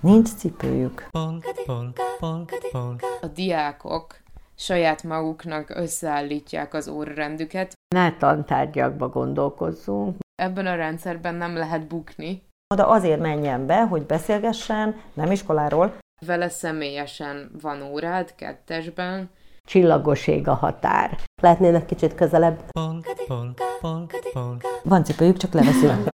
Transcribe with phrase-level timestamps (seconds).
[0.00, 1.08] Nincs cipőjük.
[3.20, 4.16] A diákok
[4.54, 7.72] saját maguknak összeállítják az órarendüket.
[7.94, 10.16] Ne tantárgyakba gondolkozzunk.
[10.34, 12.42] Ebben a rendszerben nem lehet bukni.
[12.74, 15.94] Oda azért menjen be, hogy beszélgessen, nem iskoláról.
[16.26, 19.30] Vele személyesen van órád kettesben.
[19.68, 21.18] Csillagos ég a határ.
[21.42, 22.60] Lehetnének kicsit közelebb.
[24.82, 26.08] Van cipőjük, csak leveszünk.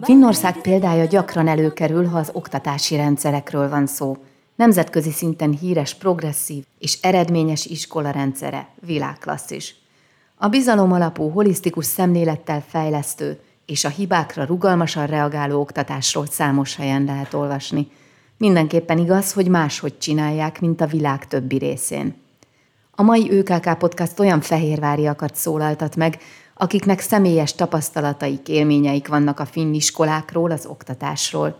[0.00, 4.16] Finnország példája gyakran előkerül, ha az oktatási rendszerekről van szó.
[4.56, 9.74] Nemzetközi szinten híres, progresszív és eredményes iskola rendszere, világklasszis.
[10.36, 17.34] A bizalom alapú, holisztikus szemlélettel fejlesztő és a hibákra rugalmasan reagáló oktatásról számos helyen lehet
[17.34, 17.90] olvasni.
[18.36, 22.14] Mindenképpen igaz, hogy máshogy csinálják, mint a világ többi részén.
[22.90, 26.18] A mai ÖKK Podcast olyan fehérváriakat szólaltat meg,
[26.54, 31.56] akiknek személyes tapasztalataik, élményeik vannak a finn iskolákról, az oktatásról.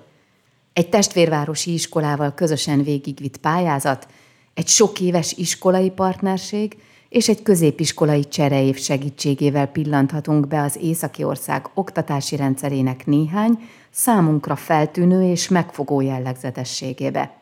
[0.73, 4.09] Egy testvérvárosi iskolával közösen végigvitt pályázat,
[4.55, 6.77] egy sok éves iskolai partnerség
[7.09, 13.59] és egy középiskolai csereév segítségével pillanthatunk be az északi ország oktatási rendszerének néhány,
[13.91, 17.40] számunkra feltűnő és megfogó jellegzetességébe.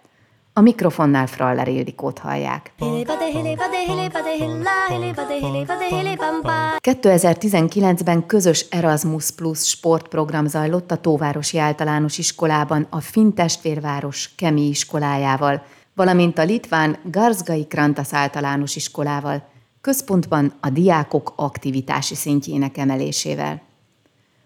[0.59, 2.73] A mikrofonnál Fraller Ildikót hallják.
[6.81, 15.62] 2019-ben közös Erasmus Plus sportprogram zajlott a Tóvárosi Általános Iskolában a Finn testvérváros Kemi iskolájával,
[15.95, 19.48] valamint a litván Garzgai Krantas általános iskolával,
[19.81, 23.62] központban a diákok aktivitási szintjének emelésével.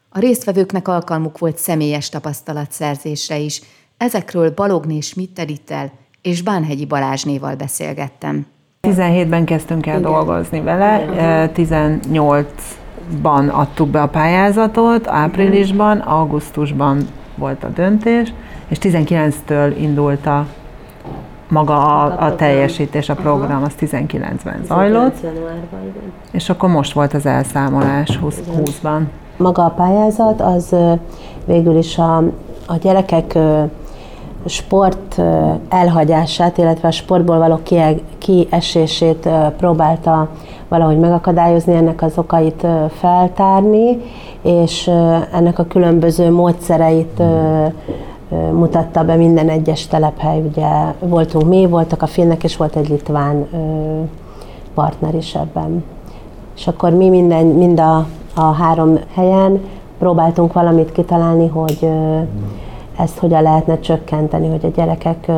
[0.08, 3.62] A résztvevőknek alkalmuk volt személyes tapasztalatszerzésre is,
[3.96, 8.46] ezekről Balogné Schmitterittel és Bánhegyi Balázsnéval beszélgettem.
[8.88, 10.10] 17-ben kezdtünk el Igen.
[10.10, 11.04] dolgozni vele,
[11.56, 17.06] 18-ban adtuk be a pályázatot, áprilisban, augusztusban
[17.36, 18.32] volt a döntés,
[18.68, 20.46] és 19-től indult a
[21.48, 25.16] maga a, a teljesítés, a program, az 19-ben zajlott.
[26.30, 29.00] És akkor most volt az elszámolás 20, 20-ban.
[29.36, 30.76] Maga a pályázat az
[31.44, 32.16] végül is a,
[32.66, 33.38] a gyerekek
[34.46, 35.20] sport
[35.68, 37.58] elhagyását, illetve a sportból való
[38.18, 40.28] kiesését próbálta
[40.68, 42.66] valahogy megakadályozni, ennek az okait
[42.98, 44.00] feltárni,
[44.42, 44.90] és
[45.32, 47.22] ennek a különböző módszereit
[48.52, 50.40] mutatta be minden egyes telephely.
[50.40, 53.46] Ugye voltunk mi, voltak a finnek, és volt egy litván
[54.74, 55.84] partner is ebben.
[56.56, 59.60] És akkor mi minden, mind a, a három helyen
[59.98, 61.88] próbáltunk valamit kitalálni, hogy
[63.02, 65.28] ezt hogyan lehetne csökkenteni, hogy a gyerekek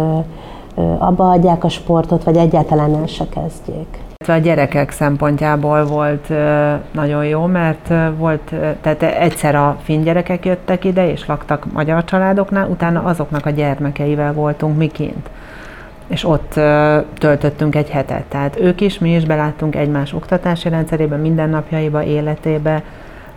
[0.98, 4.02] abba adják a sportot, vagy egyáltalán el se kezdjék.
[4.28, 6.28] A gyerekek szempontjából volt
[6.92, 12.68] nagyon jó, mert volt, tehát egyszer a finn gyerekek jöttek ide, és laktak magyar családoknál,
[12.68, 15.30] utána azoknak a gyermekeivel voltunk mi kint.
[16.06, 16.52] És ott
[17.18, 18.24] töltöttünk egy hetet.
[18.24, 22.82] Tehát ők is, mi is beláttunk egymás oktatási rendszerébe, mindennapjaiba, életébe,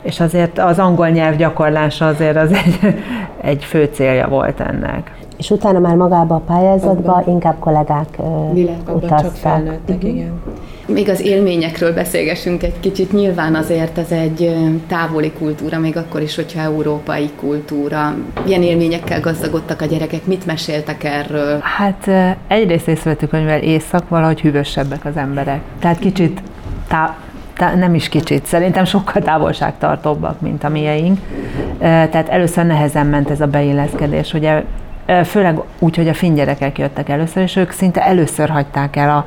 [0.02, 2.80] és azért az angol nyelv gyakorlása azért az egy,
[3.42, 5.16] egy fő célja volt ennek.
[5.38, 7.34] És utána már magába a pályázatba Abban.
[7.34, 8.08] inkább kollégák
[8.88, 9.22] utaztak.
[9.22, 10.10] Csak felnőttek, uh-huh.
[10.10, 10.42] igen.
[10.86, 13.12] Még az élményekről beszélgessünk egy kicsit.
[13.12, 14.56] Nyilván azért ez egy
[14.88, 18.16] távoli kultúra, még akkor is, hogyha európai kultúra.
[18.46, 20.26] Milyen élményekkel gazdagodtak a gyerekek?
[20.26, 21.60] Mit meséltek erről?
[21.62, 22.10] Hát
[22.48, 25.62] egyrészt észrevettük, hogy mivel éjszak valahogy hűvösebbek az emberek.
[25.80, 26.42] Tehát kicsit
[26.88, 27.16] tá-
[27.58, 31.20] nem is kicsit, szerintem sokkal távolságtartóbbak, mint a mieink.
[31.80, 34.34] Tehát először nehezen ment ez a beilleszkedés.
[34.34, 34.64] Ugye
[35.26, 39.26] főleg úgy, hogy a finn gyerekek jöttek először, és ők szinte először hagyták el a,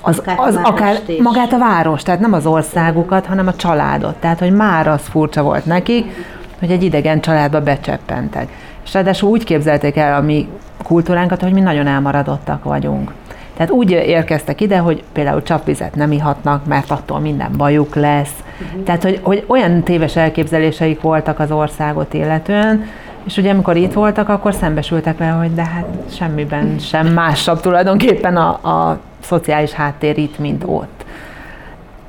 [0.00, 4.14] az, akár, az, akár magát a város, tehát nem az országukat, hanem a családot.
[4.14, 6.12] Tehát, hogy már az furcsa volt nekik,
[6.58, 8.48] hogy egy idegen családba becseppentek.
[8.84, 10.48] És ráadásul úgy képzelték el a mi
[10.82, 13.12] kultúránkat, hogy mi nagyon elmaradottak vagyunk.
[13.60, 18.32] Tehát úgy érkeztek ide, hogy például csapvizet nem ihatnak, mert attól minden bajuk lesz.
[18.66, 18.82] Uh-huh.
[18.82, 22.84] Tehát, hogy, hogy olyan téves elképzeléseik voltak az országot illetően,
[23.24, 28.36] és ugye amikor itt voltak, akkor szembesültek vele, hogy de hát semmiben sem másabb tulajdonképpen
[28.36, 31.04] a, a szociális háttér itt, mint ott.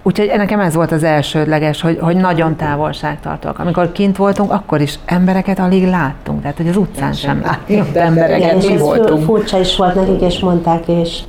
[0.03, 3.59] Úgyhogy nekem ez volt az elsődleges, hogy, hogy nagyon távolságtartóak.
[3.59, 8.67] Amikor kint voltunk, akkor is embereket alig láttunk, tehát hogy az utcán sem láttunk embereket,
[8.67, 9.23] mi voltunk.
[9.23, 11.19] Furcsa is volt nekik, és mondták, és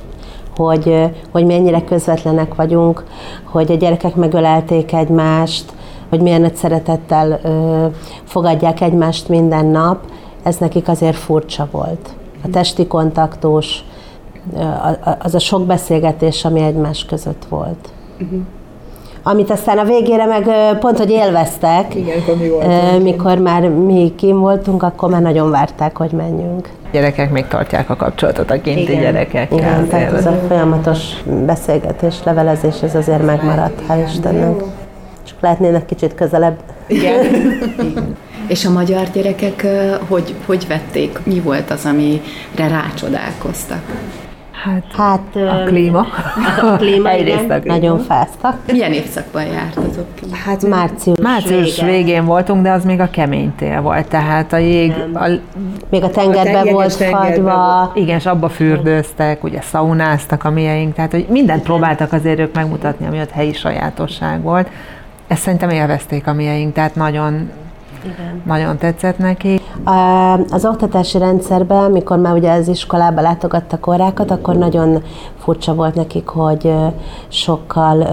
[0.55, 3.03] hogy, hogy mennyire közvetlenek vagyunk,
[3.43, 5.73] hogy a gyerekek megölelték egymást,
[6.09, 7.85] hogy milyen nagy szeretettel ö,
[8.23, 9.99] fogadják egymást minden nap,
[10.43, 12.09] ez nekik azért furcsa volt.
[12.43, 13.83] A testi kontaktus,
[15.19, 17.89] az a sok beszélgetés, ami egymás között volt.
[18.21, 18.39] Uh-huh.
[19.23, 20.49] amit aztán a végére meg
[20.79, 21.95] pont, hogy élveztek.
[21.95, 23.03] Igen, akkor mi voltunk.
[23.03, 26.69] Mikor már mi kim voltunk, akkor már nagyon várták, hogy menjünk.
[26.93, 29.01] Gyerekek még tartják a kapcsolatot a kinti Igen.
[29.01, 29.57] gyerekekkel.
[29.57, 30.99] Igen, tehát ez a folyamatos
[31.45, 34.63] beszélgetés, levelezés, ez azért megmaradt, hál' Istennek.
[35.23, 36.57] Csak lehetnének kicsit közelebb.
[38.47, 39.65] És a magyar gyerekek
[40.07, 41.19] hogy, hogy vették?
[41.23, 42.21] Mi volt az, amire
[42.55, 43.81] rácsodálkoztak?
[44.63, 45.99] Hát, Hát a klíma.
[46.71, 47.75] a klíma, Egyrészt igen, a klíma.
[47.75, 48.57] nagyon fáztak.
[48.71, 50.05] Milyen évszakban jártatok?
[50.45, 51.91] Hát március, Március vége.
[51.91, 55.27] végén voltunk, de az még a kemény tél volt, tehát a jég, a,
[55.89, 57.53] Még a tengerbe jeges volt tengerbe fagyva.
[57.77, 57.95] volt.
[57.97, 63.05] Igen, és abba fürdőztek, ugye szaunáztak a mieink, tehát hogy mindent próbáltak azért ők megmutatni,
[63.05, 64.67] ami ott helyi sajátosság volt.
[65.27, 67.49] Ezt szerintem élvezték a mieink, tehát nagyon,
[68.45, 69.59] nagyon tetszett neki.
[70.49, 75.03] Az oktatási rendszerben, mikor már ugye az iskolába látogattak órákat, akkor nagyon
[75.37, 76.73] furcsa volt nekik, hogy
[77.27, 78.07] sokkal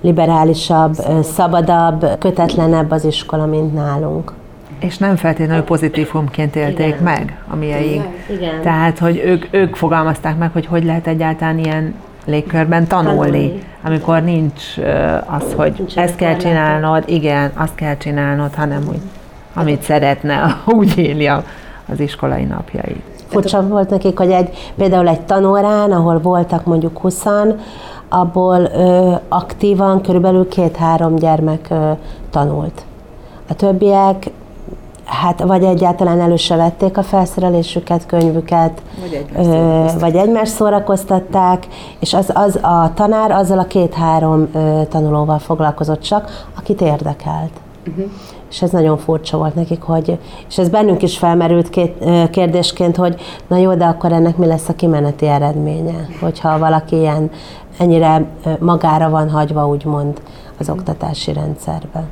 [0.00, 4.32] liberálisabb, szabadabb, kötetlenebb az iskola, mint nálunk.
[4.78, 7.02] És nem feltétlenül pozitívumként élték Igen.
[7.02, 8.04] meg a mieink.
[8.30, 8.62] Igen.
[8.62, 11.94] Tehát, hogy ők, ők fogalmazták meg, hogy hogy lehet egyáltalán ilyen
[12.24, 13.62] légkörben tanulni, Tanulni.
[13.84, 14.62] amikor nincs
[15.26, 19.00] az, hogy Nincs ezt kell csinálnod, igen, azt kell csinálnod, hanem úgy,
[19.54, 23.02] amit szeretne, úgy éli az iskolai napjait.
[23.28, 27.24] Furcsa volt nekik, hogy egy, például egy tanórán, ahol voltak mondjuk 20
[28.08, 31.90] abból ö, aktívan körülbelül két-három gyermek ö,
[32.30, 32.84] tanult.
[33.48, 34.30] A többiek
[35.04, 40.00] hát vagy egyáltalán elő se vették a felszerelésüket, könyvüket, Vagy egymást ö, szórakoztatták.
[40.00, 41.66] vagy egymást szórakoztatták,
[42.00, 44.50] és az, az a tanár azzal a két-három
[44.88, 47.50] tanulóval foglalkozott csak, akit érdekelt.
[47.88, 48.04] Uh-huh.
[48.50, 50.18] És ez nagyon furcsa volt nekik, hogy,
[50.48, 54.68] és ez bennünk is felmerült két, kérdésként, hogy na jó, de akkor ennek mi lesz
[54.68, 57.30] a kimeneti eredménye, hogyha valaki ilyen
[57.78, 58.24] ennyire
[58.60, 60.20] magára van hagyva, úgymond,
[60.58, 62.08] az oktatási rendszerben.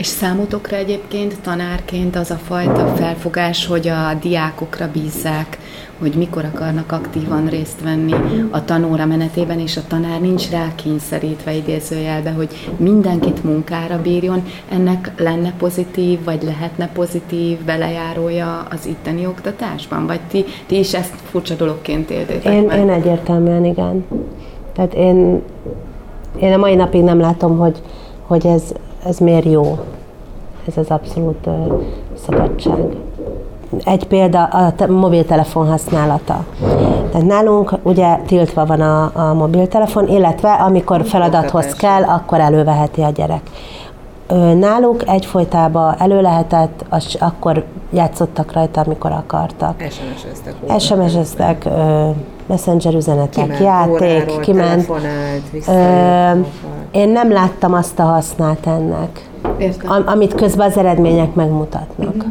[0.00, 5.58] És számotokra egyébként tanárként az a fajta felfogás, hogy a diákokra bízzák,
[5.98, 8.14] hogy mikor akarnak aktívan részt venni
[8.50, 15.12] a tanóra menetében, és a tanár nincs rá kényszerítve idézőjelbe, hogy mindenkit munkára bírjon, ennek
[15.16, 20.06] lenne pozitív, vagy lehetne pozitív belejárója az itteni oktatásban?
[20.06, 22.78] Vagy ti, ti is ezt furcsa dologként éltétek Én, meg?
[22.78, 24.04] én egyértelműen igen.
[24.72, 25.42] Tehát én,
[26.38, 27.82] én a mai napig nem látom, hogy,
[28.26, 28.62] hogy ez,
[29.04, 29.78] ez miért jó.
[30.66, 31.48] Ez az abszolút
[32.26, 32.96] szabadság.
[33.84, 36.44] Egy példa a te- mobiltelefon használata.
[37.10, 43.10] Tehát nálunk ugye tiltva van a, a mobiltelefon, illetve amikor feladathoz kell, akkor előveheti a
[43.10, 43.42] gyerek.
[44.58, 49.82] Náluk egyfolytában elő lehetett, az, akkor játszottak rajta, amikor akartak.
[49.90, 51.68] SMS-eztek SMS-eztek,
[52.50, 54.88] messenger üzenetek, Kiment játék, óráról, kiment.
[55.68, 56.40] Ö,
[56.90, 59.90] én nem láttam azt a hasznát ennek, Értem.
[59.90, 62.24] am- amit közben az eredmények megmutatnak.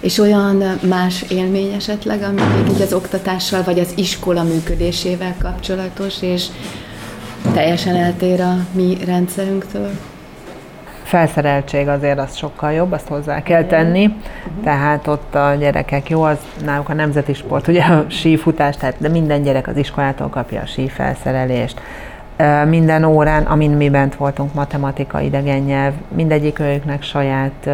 [0.00, 2.40] És olyan más élmény esetleg, ami
[2.74, 6.46] így az oktatással, vagy az iskola működésével kapcsolatos, és
[7.54, 9.90] teljesen eltér a mi rendszerünktől?
[11.04, 14.14] Felszereltség azért az sokkal jobb, azt hozzá kell tenni,
[14.64, 19.08] tehát ott a gyerekek jó, az náluk a nemzeti sport, ugye a sífutás, tehát de
[19.08, 21.80] minden gyerek az iskolától kapja a sífelszerelést.
[22.68, 27.70] Minden órán, amin mi bent voltunk, matematika, idegen nyelv, mindegyik őknek saját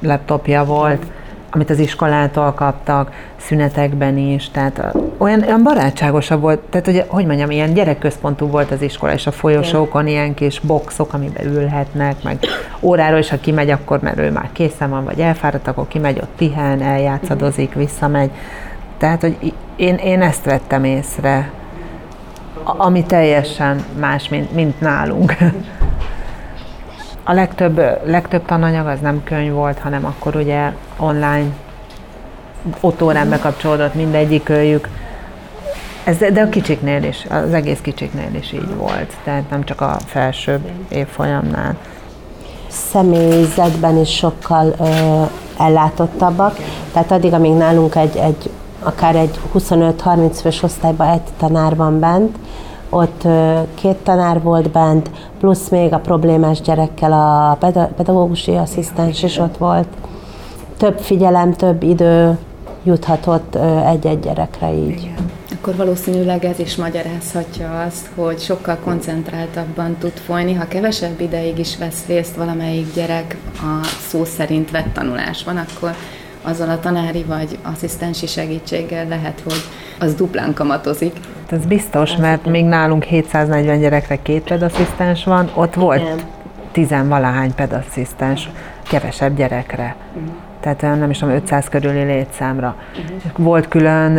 [0.00, 1.06] laptopja volt,
[1.50, 7.50] amit az iskolától kaptak, szünetekben is, tehát olyan, olyan barátságosabb volt, tehát ugye, hogy mondjam,
[7.50, 12.38] ilyen gyerekközpontú volt az iskola, és a folyosókon ilyen kis boxok, amiben ülhetnek, meg
[12.80, 16.36] óráról is, ha kimegy, akkor mert ő már készen van, vagy elfáradt, akkor kimegy, ott
[16.36, 18.30] pihen, eljátszadozik, visszamegy.
[18.98, 21.50] Tehát, hogy én, én ezt vettem észre,
[22.64, 25.36] ami teljesen más, mint, mint nálunk.
[27.30, 31.46] A legtöbb, legtöbb tananyag az nem könyv volt, hanem akkor ugye online
[32.80, 34.88] ott órán bekapcsolódott mindegyik őjük.
[36.04, 39.96] Ez, de a kicsiknél is, az egész kicsiknél is így volt, tehát nem csak a
[40.06, 41.76] felsőbb évfolyamnál.
[42.68, 45.22] Személyzetben is sokkal ö,
[45.58, 46.56] ellátottabbak,
[46.92, 48.50] tehát addig, amíg nálunk egy, egy
[48.82, 52.36] akár egy 25-30 fős osztályban egy tanár van bent,
[52.90, 53.22] ott
[53.74, 59.56] két tanár volt bent, plusz még a problémás gyerekkel a peda- pedagógusi asszisztens is ott
[59.56, 59.88] volt.
[60.76, 62.38] Több figyelem, több idő
[62.82, 63.54] juthatott
[63.86, 65.10] egy-egy gyerekre így.
[65.54, 71.76] Akkor valószínűleg ez is magyarázhatja azt, hogy sokkal koncentráltabban tud folyni, ha kevesebb ideig is
[71.76, 75.94] vesz részt valamelyik gyerek a szó szerint vett tanulásban, akkor
[76.42, 79.62] azzal a tanári vagy asszisztensi segítséggel lehet, hogy
[79.98, 81.16] az duplán kamatozik.
[81.50, 86.18] Ez biztos, mert még nálunk 740 gyerekre két pedasszisztens van, ott volt Igen.
[86.72, 88.48] tizenvalahány pedasszisztens,
[88.82, 89.96] kevesebb gyerekre.
[90.14, 90.32] Uh-huh.
[90.60, 92.76] Tehát nem is tudom, 500 körüli létszámra.
[92.90, 93.44] Uh-huh.
[93.44, 94.16] Volt külön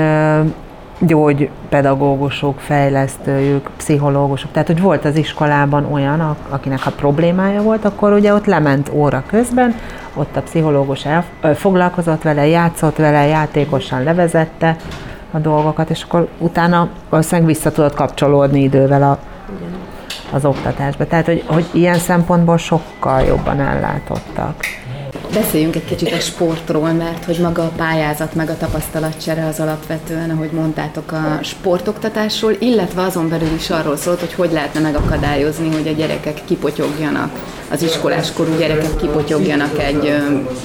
[1.02, 8.34] gyógypedagógusok, fejlesztőjük, pszichológusok, tehát hogy volt az iskolában olyan, akinek ha problémája volt, akkor ugye
[8.34, 9.76] ott lement óra közben,
[10.14, 14.76] ott a pszichológus el, foglalkozott vele, játszott vele, játékosan levezette
[15.32, 19.20] a dolgokat, és akkor utána valószínűleg vissza tudott kapcsolódni idővel a,
[20.32, 21.08] az oktatásba.
[21.08, 24.56] Tehát, hogy, hogy ilyen szempontból sokkal jobban ellátottak.
[25.34, 30.30] Beszéljünk egy kicsit a sportról, mert hogy maga a pályázat, meg a tapasztalatcsere az alapvetően,
[30.30, 35.88] ahogy mondtátok, a sportoktatásról, illetve azon belül is arról szólt, hogy hogy lehetne megakadályozni, hogy
[35.88, 37.30] a gyerekek kipotyogjanak,
[37.72, 40.16] az iskoláskorú gyerekek kipotyogjanak egy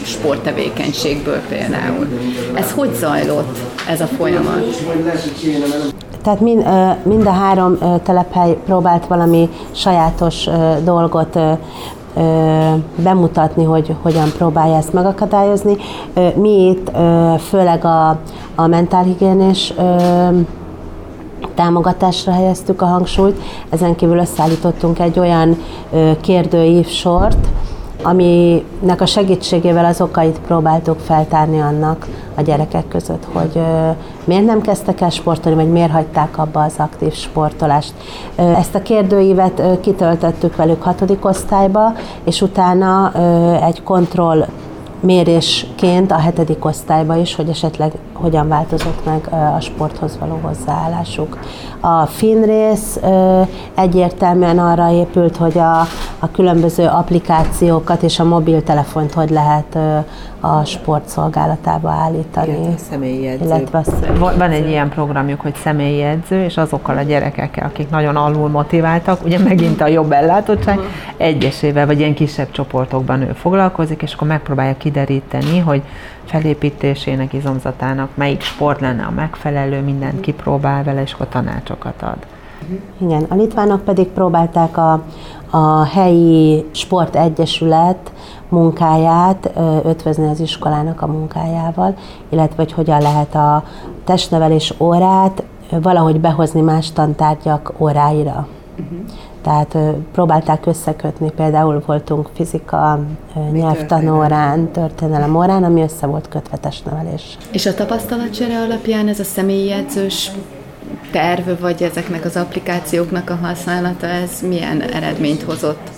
[0.05, 2.07] sporttevékenységből például.
[2.55, 3.59] Ez hogy zajlott,
[3.89, 4.83] ez a folyamat?
[6.23, 6.67] Tehát mind,
[7.03, 10.49] mind a három telephely próbált valami sajátos
[10.85, 11.39] dolgot
[13.03, 15.77] bemutatni, hogy hogyan próbálja ezt megakadályozni.
[16.35, 16.91] Mi itt
[17.39, 18.09] főleg a,
[18.55, 19.75] a mentálhigiénés
[21.55, 25.57] támogatásra helyeztük a hangsúlyt, ezen kívül összeállítottunk egy olyan
[26.21, 27.49] kérdőív sort,
[28.07, 33.61] aminek a segítségével az okait próbáltuk feltárni annak a gyerekek között, hogy
[34.25, 37.93] miért nem kezdtek el sportolni, vagy miért hagyták abba az aktív sportolást.
[38.37, 41.93] Ezt a kérdőívet kitöltöttük velük hatodik osztályba,
[42.25, 43.13] és utána
[43.63, 44.47] egy kontroll
[45.01, 51.39] mérésként a hetedik osztályba is, hogy esetleg hogyan változott meg a sporthoz való hozzáállásuk.
[51.81, 53.01] A finn rész
[53.75, 55.81] egyértelműen arra épült, hogy a,
[56.19, 59.79] a különböző applikációkat és a mobiltelefont hogy lehet
[60.41, 62.49] a sport szolgálatába állítani.
[62.49, 63.45] Illetve személyjegyző.
[63.45, 63.85] Illetve
[64.19, 69.39] Van egy ilyen programjuk, hogy személyjegyző, és azokkal a gyerekekkel, akik nagyon alul motiváltak, ugye
[69.39, 70.79] megint a jobb ellátottság,
[71.17, 75.83] egyesével vagy ilyen kisebb csoportokban ő foglalkozik, és akkor megpróbálja kideríteni, hogy
[76.27, 82.17] felépítésének, izomzatának melyik sport lenne a megfelelő, mindent kipróbál vele, és akkor tanácsokat ad.
[82.99, 85.03] Igen, a litvánok pedig próbálták a,
[85.51, 88.13] a helyi sportegyesület
[88.49, 89.51] munkáját
[89.85, 91.97] ötvözni az iskolának a munkájával,
[92.29, 93.65] illetve hogy hogyan lehet a
[94.05, 98.47] testnevelés órát valahogy behozni más tantárgyak óráira.
[98.79, 98.99] Uh-huh.
[99.47, 99.77] Tehát
[100.13, 103.01] próbálták összekötni, például voltunk fizika,
[103.53, 107.37] nyelvtanórán, történelem órán, ami össze volt kötve testnevelés.
[107.53, 110.31] És a tapasztalatcsere alapján ez a személyi edzős
[111.11, 115.91] terv, vagy ezeknek az applikációknak a használata, ez milyen eredményt hozott?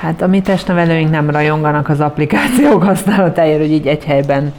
[0.00, 4.52] Hát a mi testnevelőink nem rajonganak az applikációk használatáért, hogy így egy helyben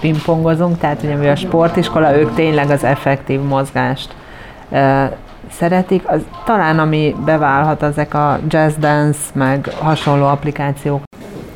[0.00, 4.14] pingpongozunk, tehát ugye a sportiskola, ők tényleg az effektív mozgást
[5.50, 6.08] szeretik.
[6.08, 11.02] Az, talán ami beválhat, ezek a jazz dance, meg hasonló applikációk.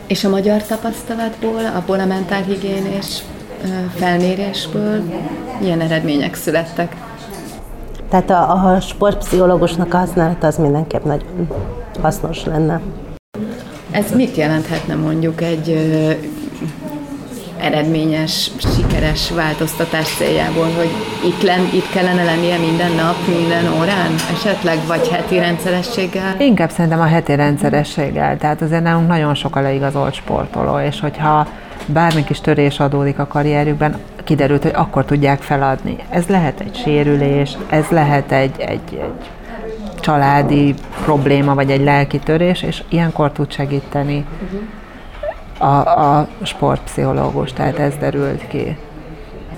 [0.06, 3.22] És a magyar tapasztalatból, abból a mentálhigiénés
[3.94, 5.02] felmérésből
[5.60, 6.96] milyen eredmények születtek?
[8.10, 11.48] Tehát a, a sportpszichológusnak a használata az mindenképp nagyon
[12.02, 12.80] hasznos lenne.
[13.90, 15.68] Ez mit jelenthetne mondjuk egy
[17.60, 20.90] eredményes, sikeres változtatás céljából, hogy
[21.24, 26.40] itt, len, itt kellene lennie minden nap, minden órán esetleg, vagy heti rendszerességgel?
[26.40, 31.46] Inkább szerintem a heti rendszerességgel, tehát azért nálunk nagyon sok a leigazolt sportoló, és hogyha
[31.86, 35.96] bármi kis törés adódik a karrierükben, kiderült, hogy akkor tudják feladni.
[36.10, 39.00] Ez lehet egy sérülés, ez lehet egy, egy, egy
[40.00, 40.74] családi
[41.04, 44.24] probléma, vagy egy lelki törés, és ilyenkor tud segíteni.
[44.42, 44.60] Uh-huh
[45.58, 48.76] a, a sportpszichológus, tehát ez derült ki.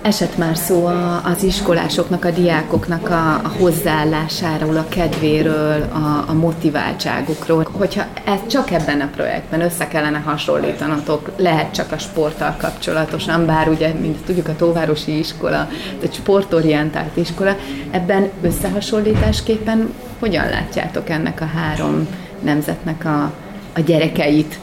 [0.02, 0.86] Esett már szó
[1.24, 7.66] az iskolásoknak, a diákoknak a, a hozzáállásáról, a kedvéről, a, a motiváltságukról.
[7.72, 13.68] Hogyha ez csak ebben a projektben össze kellene hasonlítanatok, lehet csak a sporttal kapcsolatosan, bár
[13.68, 15.68] ugye, mint tudjuk, a Tóvárosi iskola,
[16.02, 17.56] egy sportorientált iskola,
[17.90, 22.08] ebben összehasonlításképpen hogyan látjátok ennek a három
[22.42, 23.32] nemzetnek a,
[23.74, 24.58] a gyerekeit?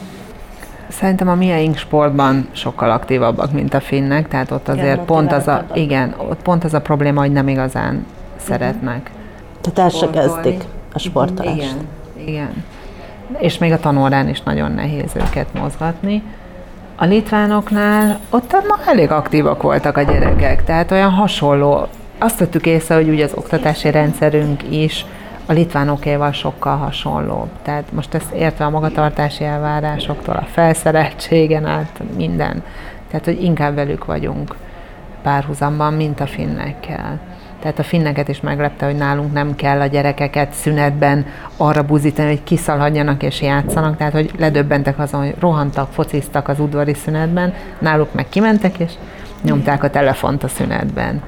[0.88, 5.48] Szerintem a mieink sportban sokkal aktívabbak, mint a finnek, tehát ott azért igen, pont az
[5.48, 8.06] a, igen, ott pont az a probléma, hogy nem igazán uh-huh.
[8.36, 9.10] szeretnek.
[9.60, 11.56] Tehát el se kezdik a sportolást.
[11.56, 11.86] Igen,
[12.26, 12.64] igen.
[13.38, 16.22] És még a tanórán is nagyon nehéz őket mozgatni.
[16.96, 21.86] A litvánoknál ott ma elég aktívak voltak a gyerekek, tehát olyan hasonló.
[22.18, 25.06] Azt vettük észre, hogy ugye az oktatási rendszerünk is
[25.48, 27.48] a litvánokéval sokkal hasonlóbb.
[27.62, 32.62] Tehát most ezt értve a magatartási elvárásoktól, a felszereltségen át minden
[33.08, 34.54] Tehát, hogy inkább velük vagyunk
[35.22, 37.20] párhuzamban, mint a finnekkel.
[37.60, 41.26] Tehát a finneket is meglepte, hogy nálunk nem kell a gyerekeket szünetben
[41.56, 46.94] arra buzítani, hogy kiszalhadjanak és játszanak, tehát hogy ledöbbentek azon, hogy rohantak, fociztak az udvari
[46.94, 48.92] szünetben, náluk meg kimentek és
[49.42, 51.22] nyomták a telefont a szünetben.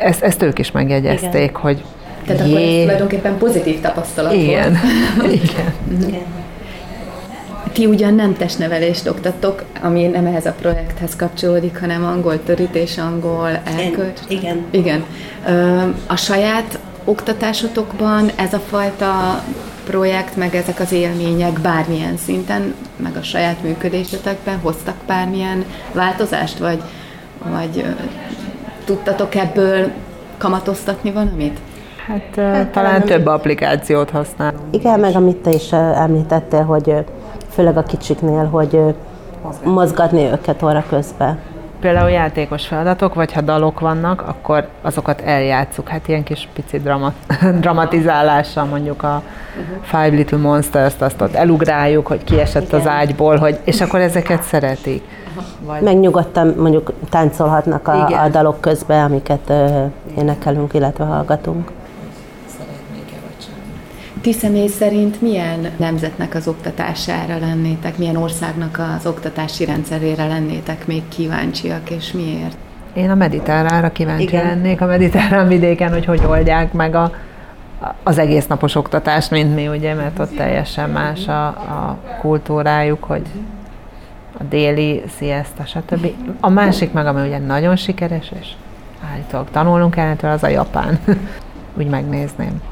[0.00, 1.60] Ezt, ezt ők is megjegyezték, Igen.
[1.60, 1.84] hogy
[2.26, 2.52] Tehát jé...
[2.52, 4.78] akkor ez tulajdonképpen pozitív tapasztalat Igen.
[5.16, 5.32] volt.
[5.42, 5.74] Igen.
[6.06, 6.32] Igen.
[7.72, 13.60] Ti ugyan nem testnevelést oktatok, ami nem ehhez a projekthez kapcsolódik, hanem angol törítés, angol
[13.78, 14.20] elkölcs.
[14.28, 14.64] Igen.
[14.70, 15.04] Igen.
[16.06, 19.42] A saját oktatásotokban ez a fajta
[19.86, 26.82] projekt, meg ezek az élmények bármilyen szinten, meg a saját működésetekben hoztak bármilyen változást, vagy,
[27.50, 27.84] vagy
[28.84, 29.90] tudtatok ebből
[30.38, 31.58] kamatoztatni valamit?
[32.06, 34.52] Hát, hát talán több applikációt használ.
[34.70, 36.94] Igen, meg amit te is említettél, hogy
[37.48, 38.80] főleg a kicsiknél, hogy
[39.64, 41.38] mozgatni őket óra közben.
[41.80, 45.88] Például játékos feladatok, vagy ha dalok vannak, akkor azokat eljátszuk.
[45.88, 47.12] Hát ilyen kis pici dramat,
[47.60, 49.22] dramatizálással mondjuk a.
[49.82, 52.80] Five Little Monsters-t, azt ott elugráljuk, hogy kiesett Igen.
[52.80, 55.02] az ágyból, hogy, és akkor ezeket szeretik.
[55.60, 55.80] Vagy...
[55.80, 61.70] Megnyugodtan mondjuk táncolhatnak a, a dalok közben, amiket uh, énekelünk, illetve hallgatunk.
[64.24, 71.02] Ti személy szerint milyen nemzetnek az oktatására lennétek, milyen országnak az oktatási rendszerére lennétek még
[71.08, 72.56] kíváncsiak, és miért?
[72.92, 74.46] Én a mediterránra kíváncsi Igen.
[74.46, 77.12] lennék, a mediterrán vidéken, hogy hogy oldják meg a,
[78.02, 83.26] az egész napos oktatást, mint mi, ugye, mert ott teljesen más a, a kultúrájuk, hogy
[84.38, 86.06] a déli siesta, stb.
[86.40, 88.48] A másik meg, ami ugye nagyon sikeres, és
[89.12, 90.98] állítólag tanulunk el, az a japán
[91.76, 92.62] úgy megnézném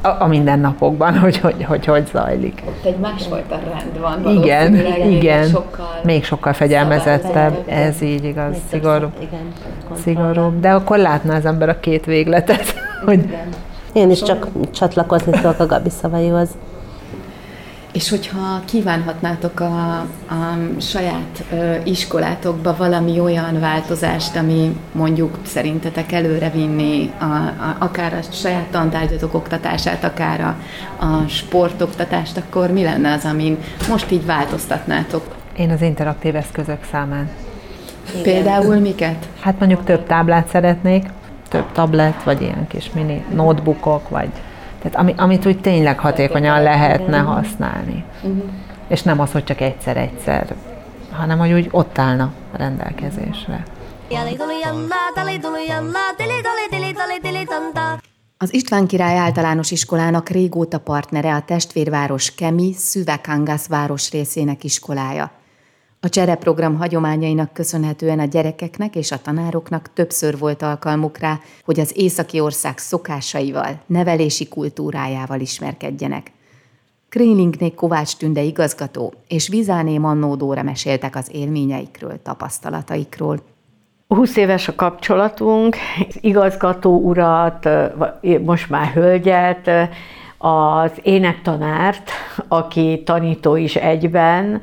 [0.00, 2.62] a, a mindennapokban, hogy hogy, hogy hogy zajlik.
[2.66, 4.36] Ott egy másfajta rend van.
[4.36, 4.74] Igen,
[5.10, 5.48] igen.
[5.48, 9.52] Sokkal még sokkal fegyelmezettebb, ez így igaz, szigorú, igen,
[10.02, 10.60] szigorúbb.
[10.60, 12.74] De akkor látna az ember a két végletet.
[13.04, 13.36] Hogy...
[13.92, 16.48] Én is csak csatlakozni tudok a Gabi szavaihoz.
[17.96, 19.98] És hogyha kívánhatnátok a,
[20.28, 28.14] a saját ö, iskolátokba valami olyan változást, ami mondjuk szerintetek előre vinni a, a, akár
[28.14, 30.56] a saját tantárgyatok oktatását, akár a,
[31.04, 35.34] a sportoktatást, akkor mi lenne az, amin most így változtatnátok?
[35.56, 37.30] Én az interaktív eszközök számán.
[38.10, 38.22] Igen.
[38.22, 39.28] Például miket?
[39.40, 41.06] Hát mondjuk több táblát szeretnék,
[41.48, 44.30] több tablet, vagy ilyen kis mini notebookok, vagy
[44.90, 48.04] tehát ami, amit úgy tényleg hatékonyan lehetne használni.
[48.22, 48.42] Uh-huh.
[48.88, 50.54] És nem az, hogy csak egyszer-egyszer,
[51.10, 53.64] hanem hogy úgy ott állna a rendelkezésre.
[58.38, 65.30] Az István király általános iskolának régóta partnere a testvérváros Kemi Szüvekangász város részének iskolája.
[66.00, 71.92] A csereprogram hagyományainak köszönhetően a gyerekeknek és a tanároknak többször volt alkalmuk rá, hogy az
[71.94, 76.32] északi ország szokásaival, nevelési kultúrájával ismerkedjenek.
[77.08, 83.40] Krélingnék Kovács Tünde igazgató és Vizáné Mannó Dóra meséltek az élményeikről, tapasztalataikról.
[84.08, 85.76] 20 éves a kapcsolatunk,
[86.20, 87.68] igazgató urat,
[88.40, 89.70] most már hölgyet,
[90.38, 92.10] az énektanárt,
[92.48, 94.60] aki tanító is egyben,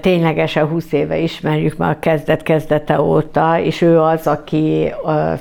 [0.00, 5.36] Ténylegesen 20 éve ismerjük már kezdet-kezdete óta, és ő az, aki a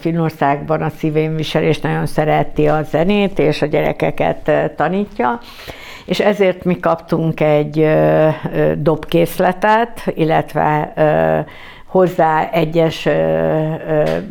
[0.81, 5.39] a szívén visel, és nagyon szereti a zenét, és a gyerekeket tanítja.
[6.05, 7.87] És ezért mi kaptunk egy
[8.77, 10.93] dobkészletet, illetve
[11.85, 13.07] hozzá egyes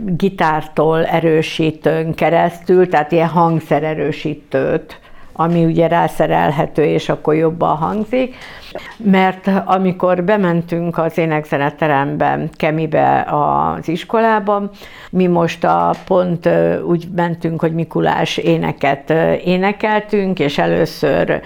[0.06, 5.00] gitártól erősítőn keresztül, tehát ilyen hangszererősítőt
[5.40, 8.36] ami ugye rászerelhető, és akkor jobban hangzik.
[8.96, 14.70] Mert amikor bementünk az énekzeneteremben, Kemibe az iskolában,
[15.10, 16.48] mi most a pont
[16.86, 19.10] úgy mentünk, hogy Mikulás éneket
[19.44, 21.40] énekeltünk, és először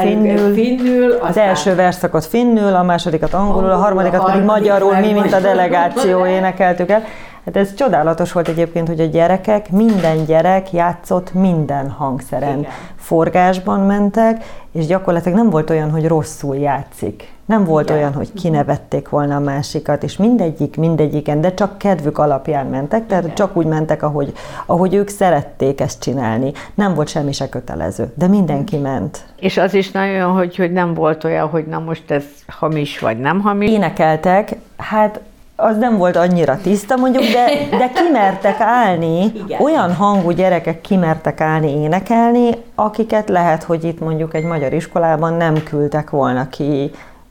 [0.00, 5.32] finnül, finnül az első verszakot finnül, a másodikat angolul, a harmadikat pedig magyarul, mi, mint
[5.32, 7.04] a delegáció énekeltük el.
[7.46, 12.58] Hát ez csodálatos volt egyébként, hogy a gyerekek, minden gyerek játszott minden hangszeren.
[12.58, 12.70] Igen.
[12.96, 17.34] Forgásban mentek, és gyakorlatilag nem volt olyan, hogy rosszul játszik.
[17.44, 17.98] Nem volt Igen.
[18.00, 23.24] olyan, hogy kinevették volna a másikat, és mindegyik, mindegyiken, de csak kedvük alapján mentek, tehát
[23.24, 23.34] Igen.
[23.34, 24.32] csak úgy mentek, ahogy,
[24.66, 26.52] ahogy ők szerették ezt csinálni.
[26.74, 29.24] Nem volt semmi se kötelező, de mindenki ment.
[29.36, 33.18] És az is nagyon, hogy, hogy nem volt olyan, hogy na most ez hamis vagy
[33.18, 33.70] nem hamis.
[33.70, 35.20] Énekeltek, hát
[35.56, 39.60] az nem volt annyira tiszta mondjuk, de, de kimertek állni, Igen.
[39.60, 45.62] olyan hangú gyerekek kimertek állni énekelni, akiket lehet, hogy itt mondjuk egy magyar iskolában nem
[45.62, 46.90] küldtek volna ki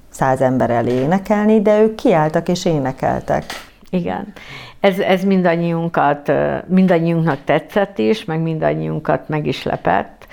[0.09, 3.43] száz ember elé énekelni, de ők kiálltak és énekeltek.
[3.89, 4.33] Igen.
[4.79, 6.31] Ez, ez mindannyiunkat,
[6.67, 10.27] mindannyiunknak tetszett is, meg mindannyiunkat meg is lepett,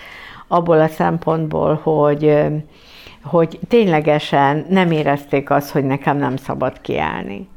[0.48, 2.42] abból a szempontból, hogy,
[3.22, 7.48] hogy ténylegesen nem érezték azt, hogy nekem nem szabad kiállni.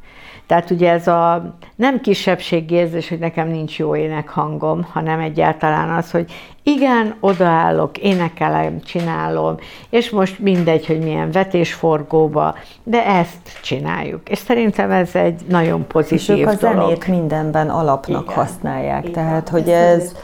[0.48, 6.32] Tehát ugye ez a nem kisebbségérzés, hogy nekem nincs jó énekhangom, hanem egyáltalán az, hogy
[6.64, 9.56] igen, odaállok, énekelem, csinálom,
[9.90, 14.30] és most mindegy, hogy milyen vetésforgóba, de ezt csináljuk.
[14.30, 16.78] És szerintem ez egy nagyon pozitív és ők a dolog.
[16.78, 18.36] zenét mindenben alapnak igen.
[18.36, 19.14] használják, igen.
[19.14, 20.16] tehát hogy ez...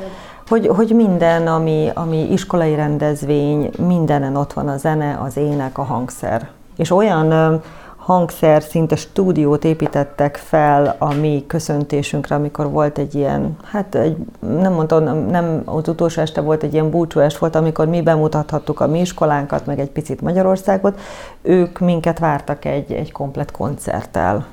[0.48, 5.84] Hogy, hogy minden, ami, ami iskolai rendezvény, mindenen ott van a zene, az ének, a
[5.84, 6.50] hangszer.
[6.78, 7.62] És olyan
[8.02, 14.74] hangszer, szinte stúdiót építettek fel a mi köszöntésünkre, amikor volt egy ilyen, hát egy, nem
[14.74, 18.88] mondtam, nem, nem az utolsó este volt egy ilyen búcsúest volt, amikor mi bemutathattuk a
[18.88, 21.00] mi iskolánkat, meg egy picit Magyarországot,
[21.42, 24.48] ők minket vártak egy, egy komplet koncerttel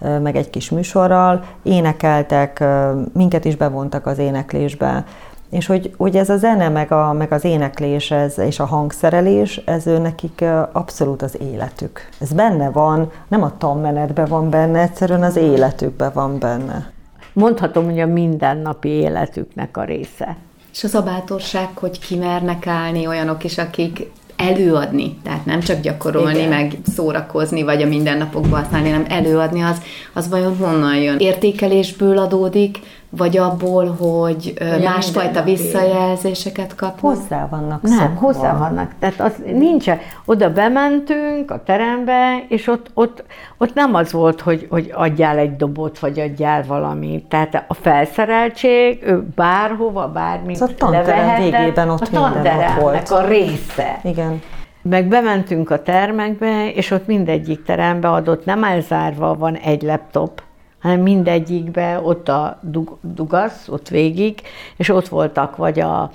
[0.00, 2.64] meg egy kis műsorral, énekeltek,
[3.12, 5.04] minket is bevontak az éneklésbe,
[5.50, 9.60] és hogy, hogy ez a zene, meg, a, meg az éneklés ez, és a hangszerelés,
[9.64, 12.08] ez ő nekik abszolút az életük.
[12.18, 16.90] Ez benne van, nem a tanmenetben van benne, egyszerűen az életükben van benne.
[17.32, 20.36] Mondhatom, hogy a mindennapi életüknek a része.
[20.72, 26.38] És az a bátorság, hogy kimernek állni olyanok is, akik előadni, tehát nem csak gyakorolni,
[26.38, 26.48] Igen.
[26.48, 29.82] meg szórakozni, vagy a mindennapokban használni, hanem előadni, az,
[30.12, 31.18] az vajon honnan jön?
[31.18, 32.78] Értékelésből adódik,
[33.10, 37.00] vagy abból, hogy Ugye másfajta visszajelzéseket kap?
[37.00, 38.20] Hozzá vannak Nem, szokva.
[38.20, 38.90] hozzá vannak.
[38.98, 39.90] Tehát az nincs,
[40.24, 43.24] oda bementünk a terembe, és ott, ott,
[43.58, 47.24] ott nem az volt, hogy, hogy adjál egy dobot, vagy adjál valamit.
[47.24, 53.10] Tehát a felszereltség, ő bárhova, bármit Ez a tanterem végében ott a minden ott volt.
[53.10, 54.00] a része.
[54.04, 54.40] Igen.
[54.82, 60.42] Meg bementünk a termekbe, és ott mindegyik terembe adott, nem elzárva van egy laptop,
[60.80, 64.40] hanem mindegyikbe ott a dug, dugasz, ott végig,
[64.76, 66.10] és ott voltak vagy a,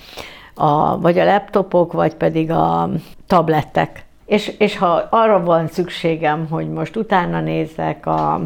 [0.53, 2.89] a, vagy a laptopok, vagy pedig a
[3.27, 4.05] tablettek.
[4.25, 8.41] És, és ha arra van szükségem, hogy most utána nézzek a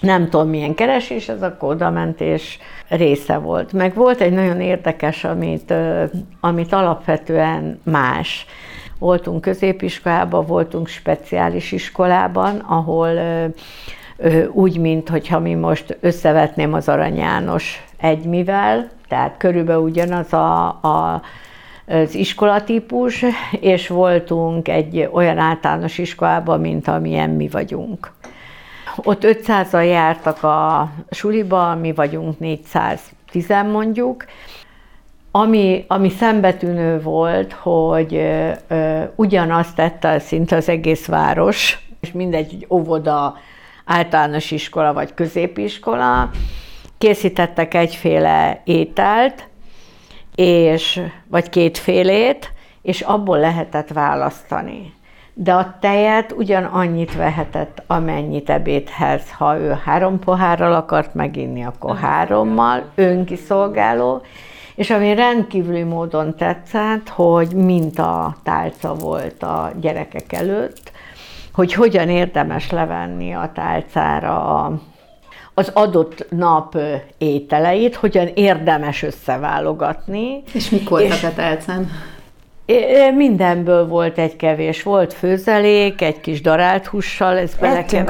[0.00, 3.72] nem tudom milyen keresés, ez akkor oda ment, és része volt.
[3.72, 5.74] Meg volt egy nagyon érdekes, amit,
[6.40, 8.46] amit alapvetően más.
[8.98, 13.08] Voltunk középiskolában, voltunk speciális iskolában, ahol
[14.52, 21.22] úgy, mint hogyha mi most összevetném az Arany János egymivel, tehát körülbelül ugyanaz a, a
[21.86, 23.24] az iskolatípus,
[23.60, 28.12] és voltunk egy olyan általános iskolában, mint amilyen mi vagyunk.
[28.96, 34.24] Ott 500-an jártak a suliba, mi vagyunk 410 mondjuk,
[35.30, 38.14] ami, ami szembetűnő volt, hogy
[38.68, 43.36] ö, ugyanazt tette szinte az egész város, és mindegy, hogy óvoda,
[43.84, 46.30] általános iskola vagy középiskola,
[46.98, 49.48] készítettek egyféle ételt,
[50.34, 54.92] és, vagy kétfélét, és abból lehetett választani.
[55.34, 59.32] De a tejet ugyan annyit vehetett, amennyit ebédhez.
[59.32, 64.22] Ha ő három pohárral akart meginni, akkor hárommal, önkiszolgáló.
[64.74, 70.83] És ami rendkívüli módon tetszett, hogy minta tálca volt a gyerekek előtt,
[71.54, 74.80] hogy hogyan érdemes levenni a tálcára a,
[75.54, 76.78] az adott nap
[77.18, 80.42] ételeit, hogyan érdemes összeválogatni.
[80.52, 81.90] És mik voltak és, a tálcán?
[83.16, 84.82] Mindenből volt egy kevés.
[84.82, 87.54] Volt főzelék, egy kis darált hússal, ez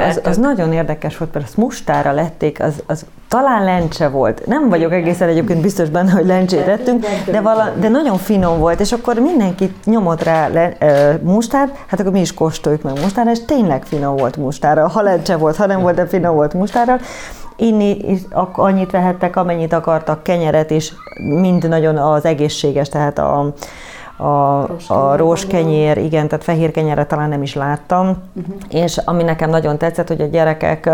[0.09, 4.47] Az, az nagyon érdekes volt, mert azt mustára lették, az, az talán lencse volt.
[4.47, 8.81] Nem vagyok egészen egyébként biztos benne, hogy lencsét ettünk, de, vala, de nagyon finom volt,
[8.81, 13.31] és akkor mindenki nyomott rá le, e, mustát, hát akkor mi is kóstoljuk meg mustára,
[13.31, 14.89] és tényleg finom volt mustára.
[14.89, 16.99] Ha lencse volt, ha nem volt, de finom volt mustára
[17.57, 18.19] inni
[18.53, 20.93] annyit vehettek, amennyit akartak, kenyeret, és
[21.41, 23.55] mind nagyon az egészséges, tehát a,
[24.17, 28.55] a, a rózskenyér, igen, tehát fehér kenyerre talán nem is láttam, uh-huh.
[28.69, 30.91] és ami nekem nagyon tetszett, hogy a gyerekek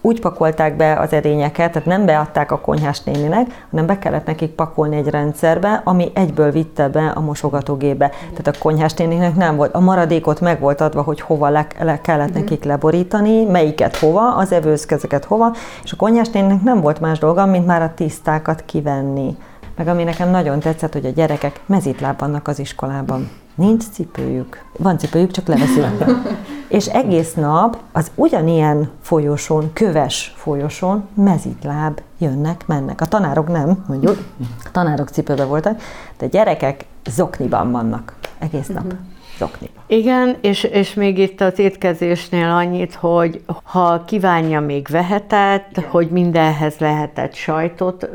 [0.00, 4.50] úgy pakolták be az edényeket, tehát nem beadták a konyhás néninek, hanem be kellett nekik
[4.50, 8.06] pakolni egy rendszerbe, ami egyből vitte be a mosogatógébe.
[8.06, 8.30] Uh-huh.
[8.30, 12.00] Tehát a konyhás néninek nem volt, a maradékot meg volt adva, hogy hova le, le
[12.00, 12.42] kellett uh-huh.
[12.42, 15.52] nekik leborítani, melyiket hova, az evőszkezeket hova,
[15.84, 19.36] és a konyhás néninek nem volt más dolga, mint már a tisztákat kivenni
[19.76, 23.30] meg ami nekem nagyon tetszett, hogy a gyerekek mezitláb vannak az iskolában.
[23.54, 24.64] Nincs cipőjük.
[24.78, 26.04] Van cipőjük, csak leveszünk.
[26.68, 33.00] és egész nap az ugyanilyen folyosón, köves folyosón mezitláb jönnek, mennek.
[33.00, 34.16] A tanárok nem, mondjuk.
[34.64, 35.80] A tanárok cipőbe voltak,
[36.18, 38.84] de gyerekek zokniban vannak egész nap.
[38.84, 38.98] Uh-huh.
[39.38, 39.72] Zokniba.
[39.86, 45.90] Igen, és, és még itt az étkezésnél annyit, hogy ha kívánja, még vehetett, Igen.
[45.90, 48.10] hogy mindenhez lehetett sajtot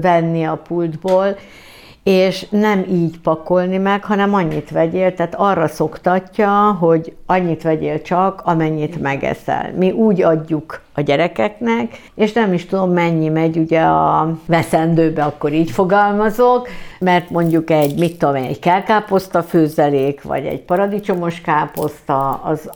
[0.00, 1.36] venni a pultból,
[2.02, 8.40] és nem így pakolni meg, hanem annyit vegyél, tehát arra szoktatja, hogy annyit vegyél csak,
[8.44, 9.72] amennyit megeszel.
[9.76, 15.52] Mi úgy adjuk a gyerekeknek, és nem is tudom mennyi megy ugye a veszendőbe, akkor
[15.52, 22.70] így fogalmazok, mert mondjuk egy, mit tudom, egy kelkáposzta főzelék, vagy egy paradicsomos káposzta, az,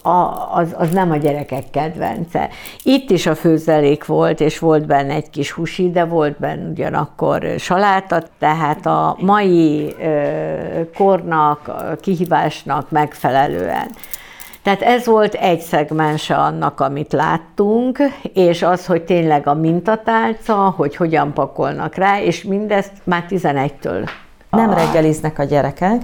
[0.54, 2.48] az, az nem a gyerekek kedvence.
[2.83, 7.54] Itt is a főzelék volt, és volt benne egy kis husi, de volt benne ugyanakkor
[7.59, 9.94] saláta, tehát a mai
[10.94, 13.90] kornak, kihívásnak megfelelően.
[14.62, 17.99] Tehát ez volt egy szegmense annak, amit láttunk,
[18.33, 24.09] és az, hogy tényleg a mintatálca, hogy hogyan pakolnak rá, és mindezt már 11-től.
[24.51, 26.03] Nem reggeliznek a gyerekek,